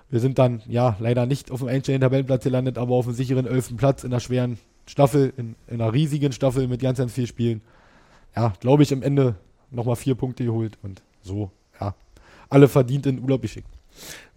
Wir 0.10 0.20
sind 0.20 0.40
dann, 0.40 0.62
ja, 0.68 0.98
leider 1.00 1.26
nicht 1.26 1.52
auf 1.52 1.60
dem 1.60 1.70
einstelligen 1.70 2.02
Tabellenplatz 2.02 2.44
gelandet, 2.44 2.78
aber 2.78 2.96
auf 2.96 3.08
einem 3.08 3.16
sicheren 3.16 3.46
elften 3.46 3.78
Platz 3.78 4.04
in 4.04 4.12
einer 4.12 4.20
schweren 4.20 4.58
Staffel, 4.86 5.32
in, 5.38 5.56
in 5.68 5.82
einer 5.82 5.94
riesigen 5.94 6.34
Staffel 6.34 6.68
mit 6.68 6.82
ganz, 6.82 6.98
ganz 6.98 7.14
vielen 7.14 7.28
Spielen. 7.28 7.62
Ja, 8.36 8.54
glaube 8.60 8.84
ich, 8.84 8.92
am 8.94 9.04
Ende 9.04 9.36
nochmal 9.70 9.96
vier 9.96 10.16
Punkte 10.16 10.44
geholt 10.44 10.78
und 10.84 11.02
so, 11.22 11.52
ja, 11.80 11.96
alle 12.50 12.68
verdient 12.68 13.06
in 13.06 13.22
Urlaub 13.22 13.42
geschickt. 13.42 13.68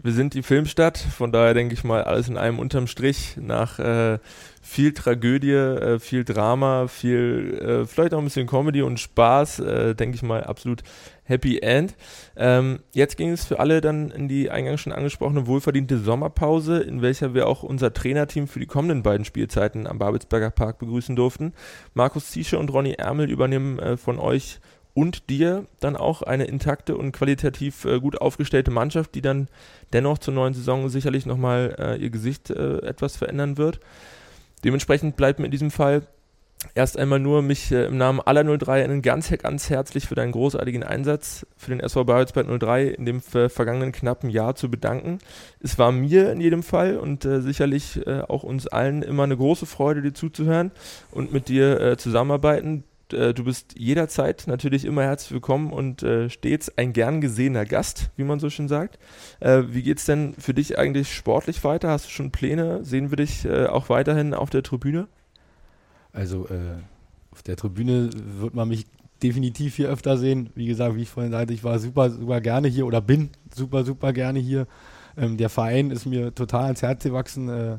Wir 0.03 0.13
sind 0.13 0.35
die 0.35 0.43
Filmstadt, 0.43 0.99
von 0.99 1.33
daher 1.33 1.55
denke 1.55 1.75
ich 1.75 1.85
mal 1.85 2.03
alles 2.03 2.29
in 2.29 2.37
einem 2.37 2.59
unterm 2.59 2.87
Strich 2.87 3.37
nach 3.41 3.79
äh, 3.79 4.19
viel 4.61 4.93
Tragödie, 4.93 5.53
äh, 5.53 5.99
viel 5.99 6.25
Drama, 6.25 6.89
viel, 6.89 7.59
äh, 7.61 7.87
vielleicht 7.87 8.15
auch 8.15 8.19
ein 8.19 8.25
bisschen 8.25 8.47
Comedy 8.47 8.83
und 8.83 8.99
Spaß, 9.01 9.61
äh, 9.61 9.95
denke 9.95 10.17
ich 10.17 10.23
mal, 10.23 10.45
absolut 10.45 10.83
Happy 11.25 11.59
End. 11.59 11.95
Ähm, 12.37 12.81
jetzt 12.93 13.17
ging 13.17 13.31
es 13.31 13.45
für 13.45 13.59
alle 13.59 13.81
dann 13.81 14.11
in 14.11 14.29
die 14.29 14.51
eingangs 14.51 14.81
schon 14.81 14.93
angesprochene 14.93 15.47
wohlverdiente 15.47 15.99
Sommerpause, 15.99 16.81
in 16.81 17.03
welcher 17.03 17.35
wir 17.35 17.49
auch 17.49 17.63
unser 17.63 17.93
Trainerteam 17.93 18.47
für 18.47 18.61
die 18.61 18.67
kommenden 18.67 19.03
beiden 19.03 19.25
Spielzeiten 19.25 19.87
am 19.87 19.99
Babelsberger 19.99 20.51
Park 20.51 20.79
begrüßen 20.79 21.17
durften. 21.17 21.53
Markus 21.95 22.31
Ziesche 22.31 22.59
und 22.59 22.73
Ronny 22.73 22.93
Ärmel 22.93 23.31
übernehmen 23.31 23.79
äh, 23.79 23.97
von 23.97 24.19
euch 24.19 24.61
und 24.95 25.29
dir 25.29 25.67
dann 25.81 25.97
auch 25.97 26.23
eine 26.23 26.45
intakte 26.45 26.97
und 26.97 27.13
qualitativ 27.13 27.85
äh, 27.85 28.01
gut 28.01 28.21
aufgestellte 28.21 28.71
Mannschaft, 28.71 29.15
die 29.15 29.23
dann 29.23 29.49
dennoch 29.93 30.19
zur 30.19 30.35
neuen 30.35 30.55
Saison 30.55 30.89
sicherlich 30.89 31.27
nochmal 31.27 31.75
äh, 31.79 31.97
ihr 31.97 32.11
Gesicht 32.11 32.51
äh, 32.51 32.79
etwas 32.79 33.17
verändern 33.17 33.59
wird. 33.59 33.81
Dementsprechend 34.63 35.17
bleibt 35.17 35.41
mir 35.41 35.47
in 35.47 35.51
diesem 35.51 35.71
Fall 35.71 36.07
erst 36.75 36.99
einmal 36.99 37.19
nur 37.19 37.43
mich 37.43 37.71
äh, 37.73 37.87
im 37.87 37.97
Namen 37.97 38.21
aller 38.21 38.45
03 38.45 39.01
ganz, 39.01 39.31
ganz 39.39 39.71
herzlich 39.71 40.07
für 40.07 40.15
deinen 40.15 40.33
großartigen 40.33 40.83
Einsatz 40.83 41.47
für 41.57 41.71
den 41.71 41.81
SV 41.81 42.05
Babelsberg 42.05 42.47
03 42.61 42.85
in 42.85 43.05
dem 43.05 43.21
vergangenen 43.21 43.93
knappen 43.93 44.31
Jahr 44.31 44.55
zu 44.55 44.71
bedanken. 44.71 45.19
Es 45.61 45.79
war 45.79 45.93
mir 45.93 46.31
in 46.33 46.41
jedem 46.41 46.63
Fall 46.63 46.97
und 46.97 47.25
äh, 47.25 47.41
sicherlich 47.41 48.07
äh, 48.07 48.21
auch 48.23 48.43
uns 48.43 48.67
allen 48.67 49.03
immer 49.03 49.25
eine 49.25 49.37
große 49.37 49.67
Freude, 49.67 50.03
dir 50.03 50.15
zuzuhören 50.15 50.71
und 51.11 51.33
mit 51.33 51.49
dir 51.49 51.81
äh, 51.81 51.97
zusammenarbeiten. 51.97 52.85
Äh, 53.13 53.35
du 53.35 53.45
bist 53.45 53.79
jederzeit 53.79 54.45
natürlich 54.47 54.85
immer 54.85 55.03
herzlich 55.03 55.33
willkommen 55.33 55.73
und 55.73 56.03
äh, 56.03 56.31
stets 56.31 56.77
ein 56.77 56.93
gern 56.93 57.21
gesehener 57.21 57.65
Gast, 57.65 58.11
wie 58.17 58.25
man 58.25 58.41
so 58.41 58.51
schön 58.51 58.69
sagt. 58.69 58.99
Äh, 59.41 59.63
wie 59.69 59.83
geht 59.83 59.99
es 59.99 60.05
denn 60.05 60.35
für 60.39 60.55
dich 60.55 60.79
eigentlich 60.79 61.13
sportlich 61.15 61.63
weiter? 61.65 61.91
Hast 61.91 62.07
du 62.07 62.11
schon 62.11 62.31
Pläne? 62.31 62.85
Sehen 62.85 63.11
wir 63.11 63.17
dich 63.17 63.45
äh, 63.45 63.67
auch 63.67 63.89
weiterhin 63.89 64.35
auf 64.35 64.51
der 64.51 64.63
Tribüne? 64.63 65.09
Also 66.15 66.47
äh, 66.47 66.81
auf 67.33 67.43
der 67.43 67.57
Tribüne 67.57 68.09
wird 68.41 68.55
man 68.55 68.69
mich 68.69 68.87
definitiv 69.23 69.77
hier 69.77 69.89
öfter 69.89 70.17
sehen. 70.17 70.51
Wie 70.55 70.67
gesagt, 70.67 70.97
wie 70.97 71.03
ich 71.03 71.11
vorhin 71.11 71.33
sagte, 71.33 71.53
ich 71.53 71.65
war 71.65 71.79
super, 71.79 72.11
super 72.11 72.41
gerne 72.41 72.69
hier 72.69 72.87
oder 72.87 73.01
bin 73.01 73.31
super, 73.55 73.85
super 73.85 74.13
gerne 74.13 74.39
hier. 74.39 74.67
Ähm, 75.17 75.37
der 75.37 75.49
Verein 75.49 75.91
ist 75.91 76.07
mir 76.07 76.35
total 76.35 76.65
ans 76.65 76.83
Herz 76.83 77.03
gewachsen. 77.03 77.49
Äh, 77.49 77.79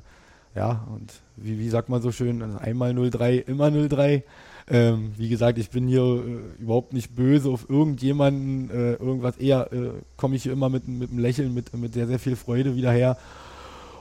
ja, 0.56 0.86
und 0.93 1.13
wie, 1.38 1.60
wie 1.60 1.69
sagt 1.69 1.89
man 1.89 2.02
so 2.02 2.12
schön, 2.12 2.41
also 2.41 2.58
einmal 2.58 2.93
03, 2.93 3.38
immer 3.38 3.71
03. 3.71 4.24
Ähm, 4.67 5.12
wie 5.17 5.30
gesagt, 5.30 5.60
ich 5.60 5.69
bin 5.69 5.88
hier 5.88 6.02
äh, 6.02 6.62
überhaupt 6.62 6.93
nicht 6.93 7.15
böse 7.15 7.50
auf 7.50 7.69
irgendjemanden, 7.69 8.69
äh, 8.71 8.93
irgendwas. 8.93 9.38
Eher 9.38 9.71
äh, 9.71 9.91
komme 10.17 10.36
ich 10.36 10.43
hier 10.43 10.54
immer 10.54 10.69
mit, 10.69 10.88
mit 10.88 11.12
einem 11.12 11.19
Lächeln, 11.19 11.54
mit, 11.54 11.74
mit 11.78 11.93
sehr, 11.93 12.08
sehr 12.08 12.19
viel 12.19 12.36
Freude 12.36 12.76
wieder 12.76 12.91
her, 12.91 13.17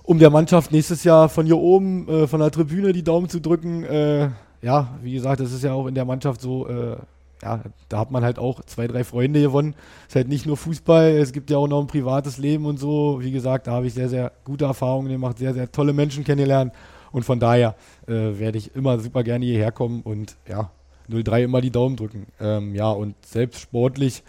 um 0.05 0.19
der 0.19 0.31
Mannschaft 0.31 0.71
nächstes 0.71 1.03
Jahr 1.03 1.29
von 1.29 1.47
hier 1.47 1.59
oben, 1.59 2.09
äh, 2.09 2.27
von 2.29 2.41
der 2.41 2.51
Tribüne 2.51 2.93
die 2.93 3.03
Daumen 3.03 3.29
zu 3.29 3.41
drücken. 3.41 3.85
Äh, 3.85 4.29
ja, 4.63 4.99
wie 5.03 5.15
gesagt, 5.15 5.41
das 5.41 5.53
ist 5.53 5.65
ja 5.65 5.73
auch 5.73 5.87
in 5.87 5.95
der 5.95 6.05
Mannschaft 6.05 6.41
so. 6.41 6.69
Äh, 6.69 6.97
ja, 7.43 7.61
da 7.89 7.99
hat 7.99 8.11
man 8.11 8.25
halt 8.25 8.39
auch 8.39 8.63
zwei, 8.65 8.87
drei 8.87 9.05
Freunde 9.05 9.41
gewonnen. 9.41 9.75
Es 10.03 10.09
ist 10.11 10.17
halt 10.17 10.29
nicht 10.29 10.47
nur 10.47 10.57
Fußball, 10.57 11.11
es 11.11 11.33
gibt 11.33 11.51
ja 11.51 11.59
auch 11.59 11.67
noch 11.67 11.81
ein 11.81 11.87
privates 11.87 12.39
Leben 12.39 12.65
und 12.65 12.79
so. 12.79 13.19
Wie 13.21 13.33
gesagt, 13.33 13.67
da 13.67 13.73
habe 13.73 13.87
ich 13.87 13.95
sehr, 13.95 14.09
sehr 14.09 14.33
gute 14.45 14.65
Erfahrungen 14.65 15.11
gemacht, 15.11 15.39
sehr, 15.39 15.53
sehr 15.53 15.71
tolle 15.71 15.93
Menschen 15.93 16.25
kennengelernt. 16.25 16.73
Und 17.13 17.25
von 17.25 17.41
daher 17.41 17.75
äh, 18.07 18.39
werde 18.39 18.59
ich 18.59 18.75
immer 18.75 18.99
super 18.99 19.23
gerne 19.23 19.45
hierher 19.45 19.73
kommen 19.73 20.03
und 20.03 20.37
ja, 20.49 20.71
03 21.09 21.45
immer 21.45 21.61
die 21.61 21.71
Daumen 21.71 21.97
drücken. 21.97 22.27
Ähm, 22.41 22.75
ja, 22.75 22.91
und 22.91 23.15
selbst 23.27 23.61
sportlich, 23.61 24.23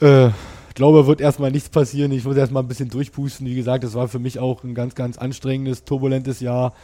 äh, 0.00 0.30
glaube, 0.74 1.06
wird 1.06 1.20
erstmal 1.20 1.50
nichts 1.50 1.68
passieren. 1.68 2.12
Ich 2.12 2.24
muss 2.24 2.36
erstmal 2.36 2.62
ein 2.62 2.68
bisschen 2.68 2.88
durchpusten. 2.88 3.46
Wie 3.46 3.54
gesagt, 3.54 3.84
das 3.84 3.94
war 3.94 4.08
für 4.08 4.18
mich 4.18 4.38
auch 4.38 4.64
ein 4.64 4.74
ganz, 4.74 4.94
ganz 4.94 5.18
anstrengendes, 5.18 5.84
turbulentes 5.84 6.40
Jahr, 6.40 6.74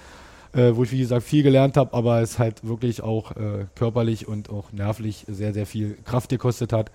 äh, 0.53 0.73
wo 0.75 0.85
ich, 0.85 0.93
wie 0.93 0.99
gesagt, 0.99 1.23
viel 1.23 1.43
gelernt 1.43 1.77
habe, 1.77 1.95
aber 1.95 2.21
es 2.21 2.39
halt 2.39 2.67
wirklich 2.67 3.03
auch 3.03 3.33
äh, 3.33 3.67
körperlich 3.75 4.27
und 4.29 4.51
auch 4.51 4.73
nervlich 4.73 5.25
sehr, 5.29 5.53
sehr 5.53 5.67
viel 5.67 5.97
Kraft 6.05 6.31
gekostet 6.31 6.73
hat 6.73 6.91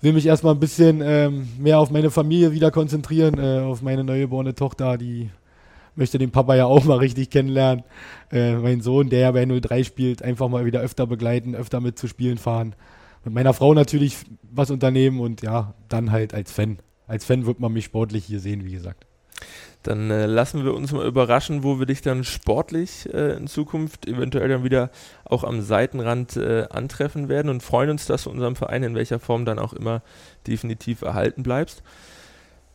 will 0.00 0.12
mich 0.12 0.26
erstmal 0.26 0.54
ein 0.54 0.60
bisschen 0.60 1.02
ähm, 1.02 1.48
mehr 1.58 1.78
auf 1.78 1.90
meine 1.90 2.10
Familie 2.10 2.52
wieder 2.52 2.70
konzentrieren, 2.70 3.38
äh, 3.38 3.60
auf 3.60 3.82
meine 3.82 4.04
neugeborene 4.04 4.54
Tochter, 4.54 4.96
die 4.96 5.30
möchte 5.94 6.18
den 6.18 6.30
Papa 6.30 6.54
ja 6.54 6.66
auch 6.66 6.84
mal 6.84 6.98
richtig 6.98 7.30
kennenlernen. 7.30 7.84
Äh, 8.32 8.54
mein 8.54 8.80
Sohn, 8.80 9.10
der 9.10 9.20
ja 9.20 9.30
bei 9.32 9.44
03 9.44 9.84
spielt, 9.84 10.22
einfach 10.22 10.48
mal 10.48 10.64
wieder 10.64 10.80
öfter 10.80 11.06
begleiten, 11.06 11.54
öfter 11.54 11.80
mit 11.80 11.98
zu 11.98 12.08
Spielen 12.08 12.38
fahren. 12.38 12.74
Mit 13.24 13.34
meiner 13.34 13.54
Frau 13.54 13.74
natürlich 13.74 14.16
was 14.42 14.70
unternehmen 14.70 15.20
und 15.20 15.42
ja, 15.42 15.74
dann 15.88 16.10
halt 16.10 16.34
als 16.34 16.50
Fan. 16.50 16.78
Als 17.06 17.24
Fan 17.24 17.46
wird 17.46 17.60
man 17.60 17.72
mich 17.72 17.84
sportlich 17.84 18.24
hier 18.24 18.40
sehen, 18.40 18.64
wie 18.64 18.72
gesagt. 18.72 19.06
Dann 19.82 20.10
äh, 20.10 20.26
lassen 20.26 20.64
wir 20.64 20.74
uns 20.74 20.92
mal 20.92 21.06
überraschen, 21.06 21.62
wo 21.62 21.78
wir 21.78 21.86
dich 21.86 22.02
dann 22.02 22.24
sportlich 22.24 23.08
äh, 23.14 23.36
in 23.36 23.46
Zukunft 23.46 24.06
eventuell 24.06 24.48
dann 24.48 24.64
wieder 24.64 24.90
auch 25.24 25.42
am 25.42 25.62
Seitenrand 25.62 26.36
äh, 26.36 26.66
antreffen 26.68 27.28
werden 27.30 27.48
und 27.48 27.62
freuen 27.62 27.90
uns, 27.90 28.06
dass 28.06 28.24
du 28.24 28.30
unserem 28.30 28.56
Verein 28.56 28.82
in 28.82 28.94
welcher 28.94 29.18
Form 29.18 29.46
dann 29.46 29.58
auch 29.58 29.72
immer 29.72 30.02
definitiv 30.46 31.00
erhalten 31.00 31.42
bleibst. 31.42 31.82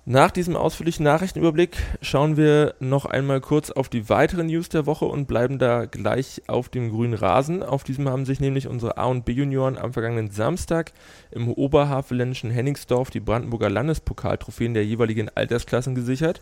Nach 0.07 0.29
diesem 0.29 0.55
ausführlichen 0.55 1.03
Nachrichtenüberblick 1.03 1.77
schauen 1.99 2.37
wir 2.37 2.75
noch 2.79 3.05
einmal 3.05 3.41
kurz 3.41 3.71
auf 3.71 3.89
die 3.89 4.07
weiteren 4.07 4.45
News 4.45 4.69
der 4.69 4.85
Woche 4.85 5.05
und 5.05 5.25
bleiben 5.25 5.57
da 5.57 5.85
gleich 5.85 6.43
auf 6.45 6.69
dem 6.69 6.91
grünen 6.91 7.15
Rasen. 7.15 7.63
Auf 7.63 7.83
diesem 7.83 8.07
haben 8.07 8.23
sich 8.23 8.39
nämlich 8.39 8.67
unsere 8.67 8.99
A- 8.99 9.07
und 9.07 9.25
B-Junioren 9.25 9.79
am 9.79 9.93
vergangenen 9.93 10.29
Samstag 10.29 10.93
im 11.31 11.51
oberhavelländischen 11.51 12.51
Henningsdorf 12.51 13.09
die 13.09 13.19
Brandenburger 13.19 13.71
Landespokaltrophäen 13.71 14.75
der 14.75 14.85
jeweiligen 14.85 15.29
Altersklassen 15.29 15.95
gesichert. 15.95 16.39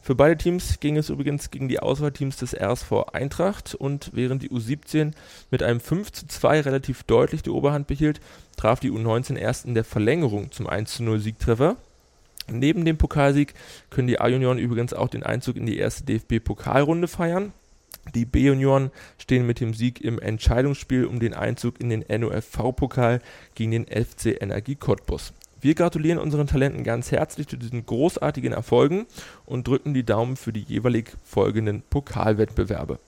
Für 0.00 0.14
beide 0.14 0.36
Teams 0.36 0.78
ging 0.78 0.96
es 0.96 1.10
übrigens 1.10 1.50
gegen 1.50 1.68
die 1.68 1.80
Auswahlteams 1.80 2.36
des 2.36 2.54
RSV 2.54 2.92
Eintracht 3.12 3.74
und 3.74 4.12
während 4.14 4.44
die 4.44 4.50
U17 4.50 5.14
mit 5.50 5.64
einem 5.64 5.80
5 5.80 6.12
zu 6.12 6.28
2 6.28 6.60
relativ 6.60 7.02
deutlich 7.02 7.42
die 7.42 7.50
Oberhand 7.50 7.88
behielt, 7.88 8.20
traf 8.56 8.78
die 8.78 8.92
U19 8.92 9.34
erst 9.36 9.64
in 9.64 9.74
der 9.74 9.82
Verlängerung 9.82 10.52
zum 10.52 10.68
1 10.68 10.94
zu 10.94 11.02
0 11.02 11.18
Siegtreffer. 11.18 11.76
Neben 12.50 12.84
dem 12.84 12.96
Pokalsieg 12.96 13.54
können 13.90 14.08
die 14.08 14.20
A-Junioren 14.20 14.58
übrigens 14.58 14.92
auch 14.92 15.08
den 15.08 15.22
Einzug 15.22 15.56
in 15.56 15.66
die 15.66 15.78
erste 15.78 16.04
DFB-Pokalrunde 16.04 17.08
feiern. 17.08 17.52
Die 18.14 18.24
B-Junioren 18.24 18.90
stehen 19.18 19.46
mit 19.46 19.60
dem 19.60 19.74
Sieg 19.74 20.00
im 20.00 20.18
Entscheidungsspiel 20.18 21.04
um 21.04 21.20
den 21.20 21.34
Einzug 21.34 21.80
in 21.80 21.90
den 21.90 22.04
NOFV-Pokal 22.08 23.20
gegen 23.54 23.70
den 23.70 23.86
FC 23.86 24.40
Energie 24.40 24.74
Cottbus. 24.74 25.32
Wir 25.60 25.74
gratulieren 25.74 26.18
unseren 26.18 26.46
Talenten 26.46 26.84
ganz 26.84 27.12
herzlich 27.12 27.46
zu 27.46 27.58
diesen 27.58 27.84
großartigen 27.84 28.52
Erfolgen 28.52 29.06
und 29.44 29.68
drücken 29.68 29.92
die 29.92 30.04
Daumen 30.04 30.36
für 30.36 30.52
die 30.52 30.62
jeweilig 30.62 31.12
folgenden 31.22 31.82
Pokalwettbewerbe. 31.90 32.98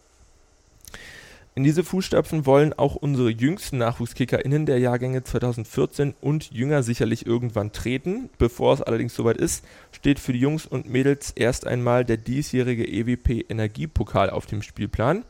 In 1.54 1.64
diese 1.64 1.84
Fußstapfen 1.84 2.46
wollen 2.46 2.72
auch 2.72 2.94
unsere 2.94 3.28
jüngsten 3.28 3.76
NachwuchskickerInnen 3.76 4.64
der 4.64 4.78
Jahrgänge 4.78 5.22
2014 5.22 6.14
und 6.22 6.50
jünger 6.50 6.82
sicherlich 6.82 7.26
irgendwann 7.26 7.72
treten. 7.72 8.30
Bevor 8.38 8.72
es 8.72 8.80
allerdings 8.80 9.14
soweit 9.14 9.36
ist, 9.36 9.62
steht 9.90 10.18
für 10.18 10.32
die 10.32 10.38
Jungs 10.38 10.64
und 10.64 10.88
Mädels 10.88 11.30
erst 11.32 11.66
einmal 11.66 12.06
der 12.06 12.16
diesjährige 12.16 12.88
EWP 12.88 13.44
Energiepokal 13.50 14.30
auf 14.30 14.46
dem 14.46 14.62
Spielplan. 14.62 15.24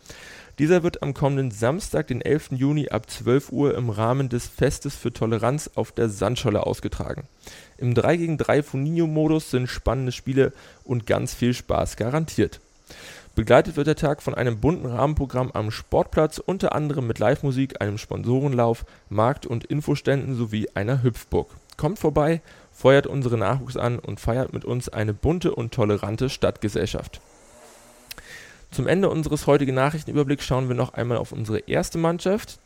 Dieser 0.61 0.85
wird 0.85 1.03
am 1.03 1.13
kommenden 1.13 1.51
Samstag, 1.51 2.07
den 2.07 2.21
11. 2.21 2.51
Juni 2.53 2.89
ab 2.91 3.11
12 3.11 3.51
Uhr 3.51 3.75
im 3.75 3.91
Rahmen 3.91 4.29
des 4.29 4.47
Festes 4.47 4.95
für 4.95 5.13
Toleranz 5.13 5.71
auf 5.75 5.91
der 5.91 6.09
Sandscholle 6.09 6.65
ausgetragen. 6.65 7.25
Im 7.79 7.95
3 7.95 8.17
gegen 8.17 8.39
3 8.39 8.63
Funinho-Modus 8.63 9.51
sind 9.51 9.67
spannende 9.67 10.13
Spiele 10.13 10.53
und 10.85 11.07
ganz 11.07 11.35
viel 11.35 11.53
Spaß 11.53 11.97
garantiert. 11.97 12.61
Begleitet 13.35 13.77
wird 13.77 13.87
der 13.87 13.97
Tag 13.97 14.23
von 14.23 14.35
einem 14.35 14.61
bunten 14.61 14.87
Rahmenprogramm 14.87 15.53
am 15.53 15.71
Sportplatz, 15.71 16.39
unter 16.39 16.75
anderem 16.75 17.07
mit 17.07 17.19
Live-Musik, 17.19 17.81
einem 17.81 17.97
Sponsorenlauf, 17.97 18.85
Markt- 19.09 19.47
und 19.47 19.65
Infoständen 19.65 20.37
sowie 20.37 20.69
einer 20.75 21.03
Hüpfburg. 21.03 21.49
Kommt 21.79 21.99
vorbei, 21.99 22.43
feuert 22.73 23.07
unsere 23.07 23.39
Nachwuchs 23.39 23.79
an 23.79 23.99
und 23.99 24.21
feiert 24.21 24.53
mit 24.53 24.67
uns 24.67 24.91
eine 24.91 25.15
bunte 25.15 25.55
und 25.55 25.73
tolerante 25.73 26.29
Stadtgesellschaft. 26.29 27.23
Zum 28.71 28.87
Ende 28.87 29.09
unseres 29.09 29.47
heutigen 29.47 29.75
Nachrichtenüberblicks 29.75 30.45
schauen 30.45 30.69
wir 30.69 30.77
noch 30.77 30.93
einmal 30.93 31.17
auf 31.17 31.33
unsere 31.33 31.61
erste 31.61 31.97
Mannschaft. 31.97 32.59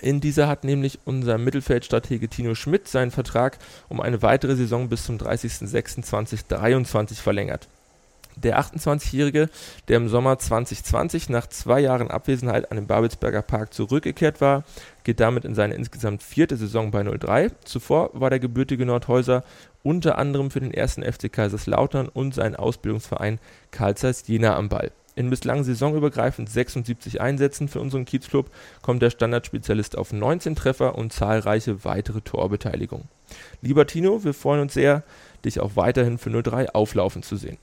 In 0.00 0.20
dieser 0.20 0.48
hat 0.48 0.64
nämlich 0.64 0.98
unser 1.04 1.36
Mittelfeldstratege 1.36 2.28
Tino 2.28 2.54
Schmidt 2.54 2.88
seinen 2.88 3.10
Vertrag 3.10 3.58
um 3.88 4.00
eine 4.00 4.22
weitere 4.22 4.56
Saison 4.56 4.88
bis 4.88 5.04
zum 5.04 5.18
30.06.2023 5.18 7.14
verlängert. 7.14 7.68
Der 8.36 8.60
28-Jährige, 8.60 9.48
der 9.88 9.96
im 9.96 10.08
Sommer 10.08 10.38
2020 10.38 11.30
nach 11.30 11.46
zwei 11.46 11.80
Jahren 11.80 12.10
Abwesenheit 12.10 12.70
an 12.70 12.76
den 12.76 12.86
Babelsberger 12.86 13.40
Park 13.40 13.72
zurückgekehrt 13.72 14.42
war, 14.42 14.64
geht 15.04 15.20
damit 15.20 15.46
in 15.46 15.54
seine 15.54 15.74
insgesamt 15.74 16.22
vierte 16.22 16.56
Saison 16.56 16.90
bei 16.90 17.02
03. 17.02 17.50
Zuvor 17.64 18.10
war 18.12 18.28
der 18.28 18.38
gebürtige 18.38 18.84
Nordhäuser 18.84 19.42
unter 19.82 20.18
anderem 20.18 20.50
für 20.50 20.60
den 20.60 20.74
ersten 20.74 21.02
FC 21.02 21.32
Kaiserslautern 21.32 22.08
und 22.08 22.34
seinen 22.34 22.56
Ausbildungsverein 22.56 23.38
Karl 23.70 23.96
Zeiss 23.96 24.26
Jena 24.26 24.54
am 24.56 24.68
Ball. 24.68 24.90
In 25.14 25.30
bislang 25.30 25.64
saisonübergreifend 25.64 26.50
76 26.50 27.22
Einsätzen 27.22 27.68
für 27.68 27.80
unseren 27.80 28.04
Kiezclub 28.04 28.50
kommt 28.82 29.00
der 29.00 29.08
Standardspezialist 29.08 29.96
auf 29.96 30.12
19 30.12 30.56
Treffer 30.56 30.94
und 30.94 31.10
zahlreiche 31.10 31.86
weitere 31.86 32.20
Torbeteiligungen. 32.20 33.08
Lieber 33.62 33.86
Tino, 33.86 34.24
wir 34.24 34.34
freuen 34.34 34.60
uns 34.60 34.74
sehr, 34.74 35.04
dich 35.42 35.58
auch 35.60 35.74
weiterhin 35.74 36.18
für 36.18 36.30
03 36.30 36.74
auflaufen 36.74 37.22
zu 37.22 37.36
sehen. 37.36 37.56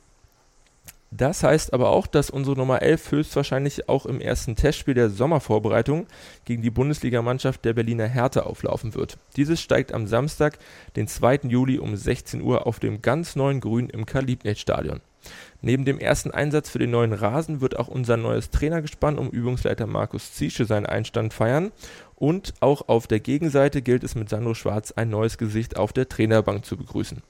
Das 1.16 1.44
heißt 1.44 1.74
aber 1.74 1.90
auch, 1.90 2.08
dass 2.08 2.32
unsere 2.32 2.58
Nummer 2.58 2.82
11 2.82 3.12
höchstwahrscheinlich 3.12 3.88
auch 3.88 4.08
im 4.08 4.20
ersten 4.20 4.56
Testspiel 4.56 4.96
der 4.96 5.12
Sommervorbereitung 5.12 6.08
gegen 6.44 6.64
die 6.64 6.72
Bundesligamannschaft 6.72 7.64
der 7.66 7.74
Berliner 7.74 8.08
Hertha 8.08 8.42
auflaufen 8.42 8.96
wird. 8.96 9.20
Dieses 9.36 9.62
steigt 9.62 9.94
am 9.94 10.08
Samstag, 10.08 10.58
den 10.96 11.08
2. 11.08 11.42
Juli 11.44 11.78
um 11.78 11.96
16 11.96 12.42
Uhr 12.42 12.66
auf 12.66 12.80
dem 12.80 13.04
ganz 13.04 13.36
neuen 13.36 13.60
Grün 13.60 13.90
im 13.90 14.08
Kalibnet-Stadion. 14.08 15.02
Neben 15.62 15.86
dem 15.86 16.00
ersten 16.00 16.32
Einsatz 16.32 16.70
für 16.70 16.80
den 16.80 16.90
neuen 16.90 17.14
Rasen 17.14 17.62
wird 17.62 17.78
auch 17.78 17.90
unser 17.90 18.18
neues 18.18 18.50
Trainergespann 18.50 19.20
um 19.20 19.30
Übungsleiter 19.30 19.86
Markus 19.86 20.34
Ziesche 20.34 20.66
seinen 20.66 20.88
Einstand 20.88 21.32
feiern. 21.32 21.72
Und 22.16 22.56
auch 22.60 22.88
auf 22.88 23.06
der 23.06 23.20
Gegenseite 23.20 23.84
gilt 23.84 24.04
es 24.04 24.16
mit 24.16 24.30
Sandro 24.30 24.56
Schwarz 24.56 24.92
ein 24.94 25.12
neues 25.12 25.38
Gesicht 25.38 25.78
auf 25.78 25.94
der 25.94 26.10
Trainerbank 26.10 26.66
zu 26.66 26.76
begrüßen. 26.76 27.22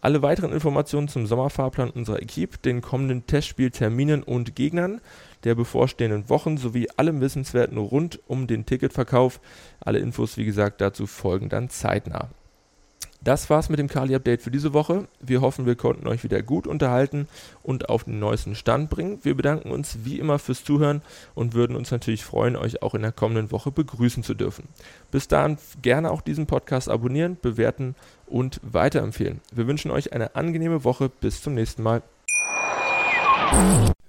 Alle 0.00 0.22
weiteren 0.22 0.52
Informationen 0.52 1.08
zum 1.08 1.26
Sommerfahrplan 1.26 1.90
unserer 1.90 2.22
Equipe, 2.22 2.58
den 2.58 2.80
kommenden 2.82 3.26
Testspielterminen 3.26 4.22
und 4.22 4.54
Gegnern, 4.54 5.00
der 5.44 5.54
bevorstehenden 5.54 6.28
Wochen 6.28 6.56
sowie 6.56 6.88
allem 6.96 7.20
Wissenswerten 7.20 7.78
rund 7.78 8.20
um 8.28 8.46
den 8.46 8.64
Ticketverkauf. 8.64 9.40
Alle 9.80 9.98
Infos, 9.98 10.36
wie 10.36 10.44
gesagt, 10.44 10.80
dazu 10.80 11.06
folgen 11.06 11.48
dann 11.48 11.68
zeitnah. 11.68 12.28
Das 13.20 13.50
war's 13.50 13.68
mit 13.68 13.78
dem 13.78 13.88
Kali-Update 13.88 14.42
für 14.42 14.50
diese 14.50 14.72
Woche. 14.72 15.08
Wir 15.20 15.40
hoffen, 15.40 15.66
wir 15.66 15.74
konnten 15.74 16.06
euch 16.06 16.22
wieder 16.22 16.40
gut 16.42 16.66
unterhalten 16.66 17.28
und 17.62 17.88
auf 17.88 18.04
den 18.04 18.20
neuesten 18.20 18.54
Stand 18.54 18.90
bringen. 18.90 19.18
Wir 19.22 19.34
bedanken 19.34 19.70
uns 19.70 19.98
wie 20.04 20.18
immer 20.18 20.38
fürs 20.38 20.62
Zuhören 20.62 21.02
und 21.34 21.54
würden 21.54 21.76
uns 21.76 21.90
natürlich 21.90 22.24
freuen, 22.24 22.54
euch 22.54 22.82
auch 22.82 22.94
in 22.94 23.02
der 23.02 23.12
kommenden 23.12 23.50
Woche 23.50 23.72
begrüßen 23.72 24.22
zu 24.22 24.34
dürfen. 24.34 24.68
Bis 25.10 25.26
dahin 25.26 25.58
gerne 25.82 26.10
auch 26.12 26.20
diesen 26.20 26.46
Podcast 26.46 26.88
abonnieren, 26.88 27.36
bewerten 27.40 27.96
und 28.26 28.60
weiterempfehlen. 28.62 29.40
Wir 29.52 29.66
wünschen 29.66 29.90
euch 29.90 30.12
eine 30.12 30.36
angenehme 30.36 30.84
Woche. 30.84 31.08
Bis 31.08 31.42
zum 31.42 31.54
nächsten 31.54 31.82
Mal. 31.82 32.02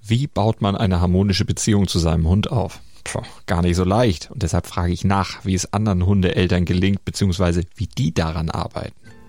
Wie 0.03 0.27
baut 0.27 0.61
man 0.61 0.75
eine 0.75 1.01
harmonische 1.01 1.45
Beziehung 1.45 1.87
zu 1.87 1.97
seinem 1.99 2.27
Hund 2.27 2.51
auf? 2.51 2.79
Puh, 3.03 3.21
gar 3.47 3.61
nicht 3.61 3.75
so 3.75 3.83
leicht. 3.83 4.29
Und 4.31 4.43
deshalb 4.43 4.67
frage 4.67 4.91
ich 4.93 5.03
nach, 5.03 5.43
wie 5.45 5.55
es 5.55 5.73
anderen 5.73 6.05
Hundeeltern 6.05 6.65
gelingt, 6.65 7.05
beziehungsweise 7.05 7.63
wie 7.75 7.87
die 7.87 8.13
daran 8.13 8.49
arbeiten. 8.49 8.98